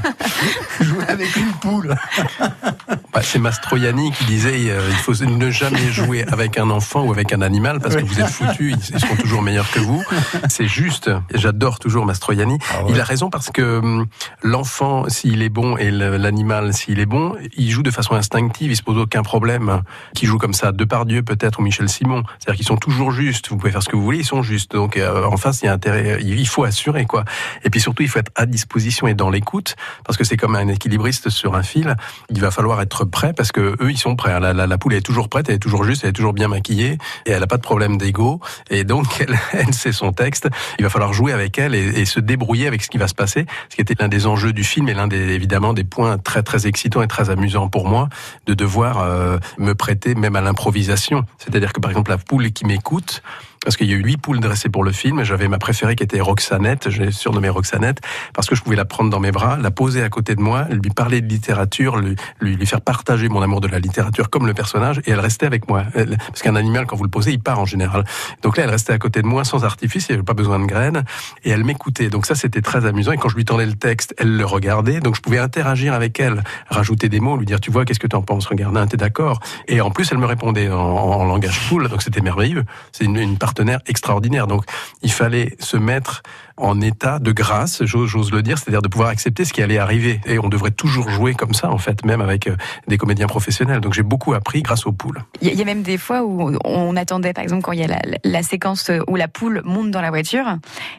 Jouer 0.80 1.04
avec 1.08 1.34
une 1.36 1.52
poule. 1.60 1.94
Bah, 3.14 3.20
c'est 3.22 3.38
Mastroianni 3.38 4.10
qui 4.10 4.24
disait 4.24 4.70
euh, 4.70 4.88
il 4.90 4.96
faut 4.96 5.14
ne 5.24 5.48
jamais 5.48 5.92
jouer 5.92 6.24
avec 6.26 6.58
un 6.58 6.68
enfant 6.68 7.04
ou 7.04 7.12
avec 7.12 7.32
un 7.32 7.42
animal 7.42 7.78
parce 7.78 7.94
que 7.94 8.02
vous 8.02 8.18
êtes 8.18 8.26
foutus, 8.26 8.73
ils, 8.76 8.94
ils 8.94 9.00
seront 9.00 9.16
toujours 9.16 9.42
meilleurs 9.42 9.70
que 9.70 9.80
vous. 9.80 10.04
C'est 10.48 10.66
juste. 10.66 11.10
J'adore 11.34 11.78
toujours 11.78 12.06
Mastroianni. 12.06 12.58
Ah 12.72 12.84
ouais. 12.84 12.92
Il 12.92 13.00
a 13.00 13.04
raison 13.04 13.30
parce 13.30 13.50
que 13.50 13.78
hum, 13.78 14.06
l'enfant, 14.42 15.08
s'il 15.08 15.42
est 15.42 15.48
bon, 15.48 15.76
et 15.76 15.90
l'animal, 15.90 16.74
s'il 16.74 16.98
est 17.00 17.06
bon, 17.06 17.34
il 17.56 17.70
joue 17.70 17.82
de 17.82 17.90
façon 17.90 18.14
instinctive, 18.14 18.70
il 18.70 18.76
se 18.76 18.82
pose 18.82 18.98
aucun 18.98 19.22
problème. 19.22 19.82
Qui 20.14 20.26
joue 20.26 20.38
comme 20.38 20.54
ça, 20.54 20.72
Depardieu 20.72 21.22
peut-être 21.22 21.58
ou 21.60 21.62
Michel 21.62 21.88
Simon. 21.88 22.22
C'est-à-dire 22.38 22.56
qu'ils 22.56 22.66
sont 22.66 22.76
toujours 22.76 23.10
justes. 23.12 23.48
Vous 23.48 23.56
pouvez 23.56 23.72
faire 23.72 23.82
ce 23.82 23.88
que 23.88 23.96
vous 23.96 24.02
voulez, 24.02 24.18
ils 24.18 24.24
sont 24.24 24.42
justes. 24.42 24.72
Donc 24.72 24.96
euh, 24.96 25.24
en 25.24 25.36
face, 25.36 25.62
il 25.62 25.66
y 25.66 25.68
a 25.68 25.72
intérêt, 25.72 26.18
il 26.22 26.48
faut 26.48 26.64
assurer 26.64 27.06
quoi. 27.06 27.24
Et 27.64 27.70
puis 27.70 27.80
surtout, 27.80 28.02
il 28.02 28.08
faut 28.08 28.18
être 28.18 28.32
à 28.34 28.46
disposition 28.46 29.06
et 29.06 29.14
dans 29.14 29.30
l'écoute 29.30 29.76
parce 30.04 30.16
que 30.16 30.24
c'est 30.24 30.36
comme 30.36 30.56
un 30.56 30.68
équilibriste 30.68 31.30
sur 31.30 31.54
un 31.54 31.62
fil. 31.62 31.96
Il 32.30 32.40
va 32.40 32.50
falloir 32.50 32.80
être 32.80 33.04
prêt 33.04 33.32
parce 33.32 33.52
que 33.52 33.76
eux, 33.80 33.90
ils 33.90 33.98
sont 33.98 34.16
prêts. 34.16 34.38
La, 34.40 34.52
la, 34.52 34.66
la 34.66 34.78
poule 34.78 34.92
elle 34.92 34.98
est 34.98 35.02
toujours 35.02 35.28
prête, 35.28 35.48
elle 35.48 35.56
est 35.56 35.58
toujours 35.58 35.84
juste, 35.84 36.04
elle 36.04 36.10
est 36.10 36.14
toujours 36.14 36.32
bien 36.32 36.48
maquillée 36.48 36.98
et 37.26 37.30
elle 37.30 37.40
n'a 37.40 37.46
pas 37.46 37.56
de 37.56 37.62
problème 37.62 37.96
d'ego. 37.98 38.40
Et 38.70 38.84
donc, 38.84 39.06
elle, 39.20 39.38
elle 39.52 39.74
sait 39.74 39.92
son 39.92 40.12
texte. 40.12 40.48
Il 40.78 40.84
va 40.84 40.90
falloir 40.90 41.12
jouer 41.12 41.32
avec 41.32 41.58
elle 41.58 41.74
et, 41.74 42.04
se 42.04 42.20
débrouiller 42.20 42.66
avec 42.66 42.82
ce 42.82 42.90
qui 42.90 42.98
va 42.98 43.08
se 43.08 43.14
passer. 43.14 43.46
Ce 43.70 43.76
qui 43.76 43.80
était 43.80 43.94
l'un 43.98 44.08
des 44.08 44.26
enjeux 44.26 44.52
du 44.52 44.62
film 44.62 44.88
et 44.88 44.94
l'un 44.94 45.08
des 45.08 45.32
évidemment 45.32 45.72
des 45.72 45.84
points 45.84 46.18
très 46.18 46.42
très 46.42 46.66
excitants 46.66 47.02
et 47.02 47.08
très 47.08 47.30
amusants 47.30 47.68
pour 47.68 47.88
moi 47.88 48.08
de 48.46 48.54
devoir 48.54 49.00
euh, 49.00 49.38
me 49.58 49.74
prêter 49.74 50.14
même 50.14 50.36
à 50.36 50.42
l'improvisation. 50.42 51.24
C'est-à-dire 51.38 51.72
que 51.72 51.80
par 51.80 51.90
exemple 51.90 52.10
la 52.10 52.18
poule 52.18 52.52
qui 52.52 52.66
m'écoute 52.66 53.22
parce 53.64 53.76
qu'il 53.76 53.88
y 53.88 53.94
a 53.94 53.96
eu 53.96 54.02
huit 54.02 54.18
poules 54.18 54.40
dressées 54.40 54.68
pour 54.68 54.84
le 54.84 54.92
film. 54.92 55.24
J'avais 55.24 55.48
ma 55.48 55.58
préférée 55.58 55.96
qui 55.96 56.04
était 56.04 56.20
Roxanette, 56.20 56.90
j'ai 56.90 57.10
surnommé 57.10 57.48
Roxanette, 57.48 58.00
parce 58.34 58.48
que 58.48 58.54
je 58.54 58.62
pouvais 58.62 58.76
la 58.76 58.84
prendre 58.84 59.10
dans 59.10 59.20
mes 59.20 59.32
bras, 59.32 59.56
la 59.56 59.70
poser 59.70 60.02
à 60.02 60.08
côté 60.08 60.34
de 60.34 60.40
moi, 60.40 60.66
lui 60.70 60.90
parler 60.90 61.20
de 61.20 61.26
littérature, 61.26 61.96
lui, 61.96 62.14
lui, 62.40 62.56
lui 62.56 62.66
faire 62.66 62.82
partager 62.82 63.28
mon 63.28 63.42
amour 63.42 63.60
de 63.60 63.68
la 63.68 63.78
littérature 63.78 64.28
comme 64.30 64.46
le 64.46 64.54
personnage, 64.54 65.00
et 65.06 65.10
elle 65.10 65.20
restait 65.20 65.46
avec 65.46 65.68
moi. 65.68 65.84
Parce 65.94 66.42
qu'un 66.42 66.56
animal, 66.56 66.86
quand 66.86 66.96
vous 66.96 67.04
le 67.04 67.10
posez, 67.10 67.32
il 67.32 67.40
part 67.40 67.58
en 67.58 67.64
général. 67.64 68.04
Donc 68.42 68.56
là, 68.56 68.64
elle 68.64 68.70
restait 68.70 68.92
à 68.92 68.98
côté 68.98 69.22
de 69.22 69.26
moi 69.26 69.44
sans 69.44 69.64
artifice, 69.64 70.06
il 70.08 70.12
n'y 70.12 70.16
avait 70.16 70.24
pas 70.24 70.34
besoin 70.34 70.58
de 70.58 70.66
graines, 70.66 71.04
et 71.44 71.50
elle 71.50 71.64
m'écoutait. 71.64 72.10
Donc 72.10 72.26
ça, 72.26 72.34
c'était 72.34 72.62
très 72.62 72.84
amusant. 72.84 73.12
Et 73.12 73.16
quand 73.16 73.30
je 73.30 73.36
lui 73.36 73.44
tendais 73.44 73.66
le 73.66 73.74
texte, 73.74 74.14
elle 74.18 74.36
le 74.36 74.44
regardait, 74.44 75.00
donc 75.00 75.16
je 75.16 75.22
pouvais 75.22 75.38
interagir 75.38 75.94
avec 75.94 76.20
elle, 76.20 76.44
rajouter 76.68 77.08
des 77.08 77.20
mots, 77.20 77.36
lui 77.36 77.46
dire, 77.46 77.60
tu 77.60 77.70
vois, 77.70 77.84
qu'est-ce 77.84 78.00
que 78.00 78.06
tu 78.06 78.16
en 78.16 78.22
penses 78.22 78.46
Regarde, 78.46 78.76
hein, 78.76 78.86
t'es 78.86 78.98
d'accord? 78.98 79.40
Et 79.68 79.80
en 79.80 79.90
plus, 79.90 80.12
elle 80.12 80.18
me 80.18 80.26
répondait 80.26 80.68
en, 80.68 80.78
en 80.78 81.24
langage 81.24 81.68
poule, 81.68 81.88
donc 81.88 82.02
c'était 82.02 82.20
merveilleux. 82.20 82.64
C'est 82.92 83.04
une, 83.04 83.16
une 83.16 83.38
extraordinaire. 83.86 84.46
Donc, 84.46 84.64
il 85.02 85.12
fallait 85.12 85.56
se 85.60 85.76
mettre 85.76 86.22
en 86.56 86.80
état 86.80 87.18
de 87.18 87.32
grâce, 87.32 87.84
j'ose 87.84 88.30
le 88.32 88.42
dire, 88.42 88.58
c'est-à-dire 88.58 88.82
de 88.82 88.88
pouvoir 88.88 89.08
accepter 89.08 89.44
ce 89.44 89.52
qui 89.52 89.62
allait 89.62 89.78
arriver. 89.78 90.20
Et 90.26 90.38
on 90.38 90.48
devrait 90.48 90.70
toujours 90.70 91.08
jouer 91.10 91.34
comme 91.34 91.52
ça, 91.54 91.70
en 91.70 91.78
fait, 91.78 92.04
même 92.04 92.20
avec 92.20 92.46
euh, 92.46 92.56
des 92.88 92.96
comédiens 92.98 93.26
professionnels. 93.26 93.80
Donc, 93.80 93.94
j'ai 93.94 94.02
beaucoup 94.02 94.34
appris 94.34 94.62
grâce 94.62 94.86
aux 94.86 94.92
poules. 94.92 95.22
Il 95.40 95.52
y, 95.52 95.60
a- 95.60 95.64
même 95.64 95.82
des 95.82 95.98
fois 95.98 96.22
où 96.22 96.56
on 96.64 96.96
attendait, 96.96 97.32
par 97.32 97.42
exemple, 97.42 97.62
quand 97.62 97.72
il 97.72 97.80
y 97.80 97.84
a 97.84 97.88
la, 97.88 98.00
la 98.22 98.42
séquence 98.42 98.90
où 99.08 99.16
la 99.16 99.28
poule 99.28 99.62
monte 99.64 99.90
dans 99.90 100.00
la 100.00 100.10
voiture, 100.10 100.44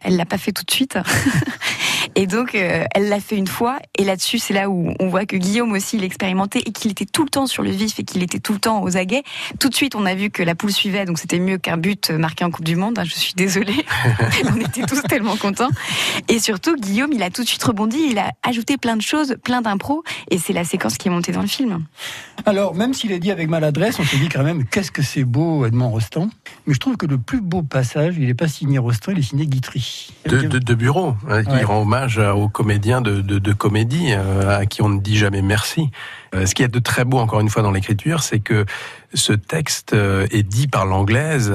elle 0.03 0.17
l'a 0.17 0.25
pas 0.25 0.37
fait 0.37 0.51
tout 0.51 0.63
de 0.63 0.71
suite. 0.71 0.97
Et 2.15 2.27
donc, 2.27 2.55
euh, 2.55 2.85
elle 2.93 3.09
l'a 3.09 3.19
fait 3.19 3.35
une 3.35 3.47
fois. 3.47 3.77
Et 3.97 4.03
là-dessus, 4.05 4.39
c'est 4.39 4.53
là 4.53 4.69
où 4.69 4.93
on 4.99 5.07
voit 5.09 5.25
que 5.25 5.35
Guillaume 5.35 5.71
aussi, 5.73 5.97
il 5.97 6.03
expérimentait 6.03 6.59
et 6.59 6.71
qu'il 6.71 6.91
était 6.91 7.05
tout 7.05 7.23
le 7.23 7.29
temps 7.29 7.47
sur 7.47 7.61
le 7.63 7.71
vif 7.71 7.99
et 7.99 8.03
qu'il 8.03 8.23
était 8.23 8.39
tout 8.39 8.53
le 8.53 8.59
temps 8.59 8.81
aux 8.83 8.95
aguets. 8.97 9.23
Tout 9.59 9.69
de 9.69 9.75
suite, 9.75 9.95
on 9.95 10.05
a 10.05 10.15
vu 10.15 10.29
que 10.29 10.41
la 10.43 10.55
poule 10.55 10.71
suivait, 10.71 11.05
donc 11.05 11.19
c'était 11.19 11.39
mieux 11.39 11.57
qu'un 11.57 11.77
but 11.77 12.11
marqué 12.11 12.45
en 12.45 12.51
Coupe 12.51 12.63
du 12.65 12.75
Monde. 12.75 12.99
hein, 12.99 13.03
Je 13.03 13.13
suis 13.13 13.33
désolée. 13.33 13.85
on 14.45 14.55
était 14.61 14.83
tous 14.83 15.01
tellement 15.03 15.31
contents. 15.35 15.44
Et 16.29 16.39
surtout, 16.39 16.75
Guillaume, 16.75 17.11
il 17.13 17.21
a 17.23 17.29
tout 17.29 17.43
de 17.43 17.47
suite 17.47 17.63
rebondi. 17.63 17.97
Il 18.11 18.17
a 18.17 18.31
ajouté 18.43 18.77
plein 18.77 18.95
de 18.95 19.01
choses, 19.01 19.35
plein 19.43 19.61
d'impro. 19.61 20.03
Et 20.31 20.37
c'est 20.37 20.53
la 20.53 20.63
séquence 20.63 20.97
qui 20.97 21.07
est 21.07 21.11
montée 21.11 21.31
dans 21.31 21.41
le 21.41 21.47
film. 21.47 21.83
Alors, 22.45 22.75
même 22.75 22.93
s'il 22.93 23.11
est 23.11 23.19
dit 23.19 23.31
avec 23.31 23.49
maladresse, 23.49 23.99
on 23.99 24.03
se 24.03 24.15
dit 24.15 24.29
quand 24.29 24.43
même 24.43 24.65
qu'est-ce 24.65 24.91
que 24.91 25.01
c'est 25.01 25.23
beau, 25.23 25.65
Edmond 25.65 25.89
Rostand. 25.89 26.29
Mais 26.67 26.73
je 26.73 26.79
trouve 26.79 26.97
que 26.97 27.05
le 27.05 27.17
plus 27.17 27.41
beau 27.41 27.61
passage, 27.63 28.15
il 28.17 28.27
n'est 28.27 28.33
pas 28.33 28.47
signé 28.47 28.77
Rostand, 28.77 29.13
il 29.13 29.19
est 29.19 29.23
signé 29.23 29.47
Guitry. 29.47 30.09
De, 30.27 30.41
de, 30.41 30.59
de 30.59 30.73
bureau, 30.73 31.15
hein, 31.29 31.43
qui 31.43 31.49
Ouais. 31.51 31.63
rend 31.63 31.81
hommage 31.81 32.17
aux 32.17 32.49
comédiens 32.49 33.01
de, 33.01 33.21
de, 33.21 33.39
de 33.39 33.53
comédie, 33.53 34.07
euh, 34.11 34.57
à 34.59 34.65
qui 34.65 34.81
on 34.81 34.89
ne 34.89 34.99
dit 34.99 35.17
jamais 35.17 35.41
merci. 35.41 35.89
Euh, 36.33 36.45
ce 36.45 36.53
qui 36.55 36.63
est 36.63 36.67
de 36.67 36.79
très 36.79 37.05
beau, 37.05 37.17
encore 37.19 37.39
une 37.39 37.49
fois, 37.49 37.61
dans 37.63 37.71
l'écriture, 37.71 38.21
c'est 38.23 38.39
que 38.39 38.65
ce 39.13 39.31
texte 39.33 39.93
euh, 39.93 40.27
est 40.31 40.43
dit 40.43 40.67
par 40.67 40.85
l'anglaise. 40.85 41.53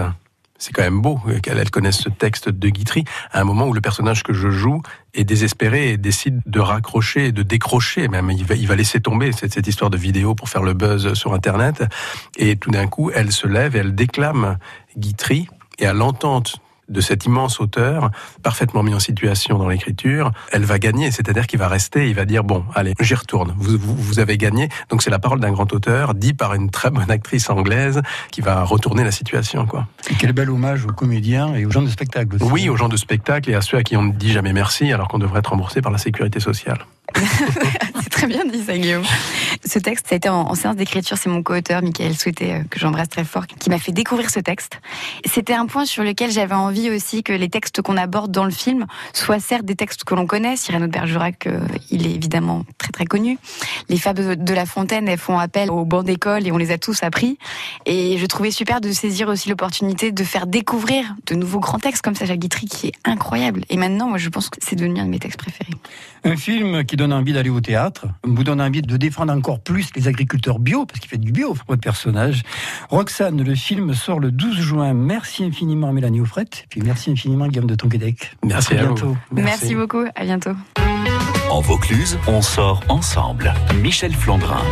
C'est 0.60 0.72
quand 0.72 0.82
même 0.82 1.00
beau 1.00 1.18
qu'elle 1.42 1.58
elle 1.58 1.70
connaisse 1.70 1.96
ce 1.96 2.10
texte 2.10 2.50
de 2.50 2.68
Guitry 2.68 3.04
à 3.32 3.40
un 3.40 3.44
moment 3.44 3.66
où 3.66 3.72
le 3.72 3.80
personnage 3.80 4.22
que 4.22 4.34
je 4.34 4.50
joue 4.50 4.82
est 5.14 5.24
désespéré 5.24 5.92
et 5.92 5.96
décide 5.96 6.40
de 6.44 6.60
raccrocher, 6.60 7.32
de 7.32 7.42
décrocher 7.42 8.08
même. 8.08 8.30
Il 8.30 8.44
va, 8.44 8.54
il 8.54 8.68
va 8.68 8.76
laisser 8.76 9.00
tomber 9.00 9.32
cette, 9.32 9.54
cette 9.54 9.66
histoire 9.66 9.90
de 9.90 9.96
vidéo 9.96 10.34
pour 10.34 10.50
faire 10.50 10.62
le 10.62 10.74
buzz 10.74 11.14
sur 11.14 11.32
Internet. 11.32 11.82
Et 12.36 12.56
tout 12.56 12.70
d'un 12.70 12.86
coup, 12.86 13.10
elle 13.12 13.32
se 13.32 13.46
lève 13.46 13.74
et 13.74 13.78
elle 13.80 13.94
déclame 13.94 14.58
Guitry. 14.96 15.48
Et 15.78 15.86
à 15.86 15.94
l'entente 15.94 16.60
de 16.90 17.00
cet 17.00 17.24
immense 17.24 17.60
auteur, 17.60 18.10
parfaitement 18.42 18.82
mis 18.82 18.94
en 18.94 19.00
situation 19.00 19.58
dans 19.58 19.68
l'écriture, 19.68 20.32
elle 20.52 20.64
va 20.64 20.78
gagner, 20.78 21.10
c'est-à-dire 21.10 21.46
qu'il 21.46 21.58
va 21.58 21.68
rester, 21.68 22.08
il 22.08 22.14
va 22.14 22.24
dire 22.24 22.44
bon, 22.44 22.64
allez, 22.74 22.94
j'y 23.00 23.14
retourne. 23.14 23.54
Vous, 23.56 23.78
vous, 23.78 23.94
vous 23.94 24.18
avez 24.18 24.36
gagné. 24.36 24.68
Donc 24.88 25.02
c'est 25.02 25.10
la 25.10 25.18
parole 25.18 25.40
d'un 25.40 25.52
grand 25.52 25.72
auteur, 25.72 26.14
dit 26.14 26.34
par 26.34 26.54
une 26.54 26.70
très 26.70 26.90
bonne 26.90 27.10
actrice 27.10 27.48
anglaise, 27.48 28.02
qui 28.30 28.40
va 28.40 28.64
retourner 28.64 29.04
la 29.04 29.12
situation, 29.12 29.66
quoi. 29.66 29.86
Et 30.10 30.14
quel 30.14 30.32
bel 30.32 30.50
hommage 30.50 30.84
aux 30.84 30.92
comédiens 30.92 31.54
et 31.54 31.64
aux 31.64 31.70
gens 31.70 31.82
de 31.82 31.88
spectacle 31.88 32.36
aussi. 32.36 32.44
Oui, 32.44 32.68
aux 32.68 32.76
gens 32.76 32.88
de 32.88 32.96
spectacle 32.96 33.50
et 33.50 33.54
à 33.54 33.60
ceux 33.60 33.76
à 33.76 33.82
qui 33.82 33.96
on 33.96 34.02
ne 34.02 34.12
dit 34.12 34.32
jamais 34.32 34.52
merci, 34.52 34.92
alors 34.92 35.08
qu'on 35.08 35.18
devrait 35.18 35.40
être 35.40 35.50
remboursé 35.50 35.80
par 35.80 35.92
la 35.92 35.98
sécurité 35.98 36.40
sociale. 36.40 36.78
c'est 38.02 38.10
très 38.10 38.26
bien 38.26 38.44
dit 38.44 38.62
ça, 38.62 38.76
Guillaume. 38.76 39.04
Ce 39.64 39.78
texte, 39.78 40.06
ça 40.08 40.14
a 40.14 40.16
été 40.16 40.28
en, 40.28 40.42
en 40.42 40.54
séance 40.54 40.76
d'écriture. 40.76 41.16
C'est 41.18 41.28
mon 41.28 41.42
co-auteur, 41.42 41.82
Michael 41.82 42.16
Souhaité, 42.16 42.54
euh, 42.54 42.62
que 42.70 42.78
j'embrasse 42.78 43.08
très 43.08 43.24
fort, 43.24 43.46
qui 43.46 43.70
m'a 43.70 43.78
fait 43.78 43.92
découvrir 43.92 44.30
ce 44.30 44.40
texte. 44.40 44.80
C'était 45.24 45.54
un 45.54 45.66
point 45.66 45.84
sur 45.84 46.02
lequel 46.02 46.30
j'avais 46.30 46.54
envie 46.54 46.90
aussi 46.90 47.22
que 47.22 47.32
les 47.32 47.48
textes 47.48 47.82
qu'on 47.82 47.96
aborde 47.96 48.30
dans 48.30 48.44
le 48.44 48.50
film 48.50 48.86
soient 49.12 49.40
certes 49.40 49.64
des 49.64 49.76
textes 49.76 50.04
que 50.04 50.14
l'on 50.14 50.26
connaît. 50.26 50.56
Cyrano 50.56 50.86
de 50.86 50.92
Bergerac, 50.92 51.46
euh, 51.46 51.60
il 51.90 52.06
est 52.06 52.14
évidemment 52.14 52.64
très 52.78 52.92
très 52.92 53.04
connu. 53.04 53.38
Les 53.88 53.98
fables 53.98 54.42
de 54.42 54.54
La 54.54 54.66
Fontaine, 54.66 55.08
elles 55.08 55.18
font 55.18 55.38
appel 55.38 55.70
aux 55.70 55.84
bancs 55.84 56.04
d'école 56.04 56.46
et 56.46 56.52
on 56.52 56.58
les 56.58 56.70
a 56.70 56.78
tous 56.78 57.02
appris. 57.02 57.38
Et 57.86 58.18
je 58.18 58.26
trouvais 58.26 58.50
super 58.50 58.80
de 58.80 58.92
saisir 58.92 59.28
aussi 59.28 59.48
l'opportunité 59.48 60.12
de 60.12 60.24
faire 60.24 60.46
découvrir 60.46 61.14
de 61.26 61.34
nouveaux 61.34 61.60
grands 61.60 61.78
textes 61.78 62.02
comme 62.02 62.14
Sacha 62.14 62.36
Guitry, 62.36 62.66
qui 62.66 62.88
est 62.88 62.92
incroyable. 63.04 63.64
Et 63.68 63.76
maintenant, 63.76 64.08
moi, 64.08 64.18
je 64.18 64.28
pense 64.28 64.48
que 64.48 64.58
c'est 64.62 64.76
devenu 64.76 65.00
un 65.00 65.04
de 65.04 65.10
mes 65.10 65.18
textes 65.18 65.38
préférés. 65.38 65.74
Un 66.24 66.36
film 66.36 66.84
qui 66.84 66.96
donne 67.00 67.12
envie 67.14 67.32
d'aller 67.32 67.48
au 67.48 67.60
théâtre, 67.60 68.08
vous 68.24 68.44
donne 68.44 68.60
envie 68.60 68.82
de 68.82 68.96
défendre 68.98 69.32
encore 69.32 69.60
plus 69.60 69.88
les 69.96 70.06
agriculteurs 70.06 70.58
bio, 70.58 70.84
parce 70.84 71.00
qu'il 71.00 71.08
fait 71.08 71.16
du 71.16 71.32
bio, 71.32 71.56
votre 71.66 71.80
personnage. 71.80 72.42
Roxane, 72.90 73.42
le 73.42 73.54
film 73.54 73.94
sort 73.94 74.20
le 74.20 74.30
12 74.30 74.60
juin. 74.60 74.92
Merci 74.92 75.44
infiniment 75.44 75.92
Mélanie 75.92 76.20
Offrette, 76.20 76.66
puis 76.68 76.82
merci 76.82 77.10
infiniment 77.10 77.48
Guillaume 77.48 77.66
de 77.66 77.74
Tonquédec. 77.74 78.32
Merci 78.44 78.74
à 78.74 78.80
à 78.80 78.84
vous. 78.84 78.94
bientôt. 78.94 79.16
Merci 79.32 79.74
beaucoup. 79.74 80.04
À 80.14 80.24
bientôt. 80.24 80.52
En 81.50 81.60
Vaucluse, 81.60 82.18
on 82.26 82.42
sort 82.42 82.82
ensemble. 82.88 83.54
Michel 83.82 84.12
Flandrin. 84.12 84.62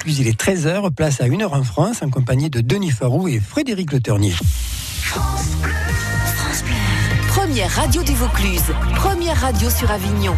Vaucluse, 0.00 0.20
il 0.20 0.28
est 0.28 0.40
13h, 0.40 0.90
place 0.94 1.20
à 1.20 1.26
1h 1.26 1.48
en 1.48 1.62
France, 1.62 2.02
en 2.02 2.08
compagnie 2.08 2.48
de 2.48 2.62
Denis 2.62 2.90
Farou 2.90 3.28
et 3.28 3.38
Frédéric 3.38 3.92
Le 3.92 4.00
Ternier. 4.00 4.32
Première 7.28 7.70
radio 7.70 8.02
du 8.02 8.14
Vaucluse, 8.14 8.62
première 8.94 9.38
radio 9.38 9.68
sur 9.68 9.90
Avignon. 9.90 10.34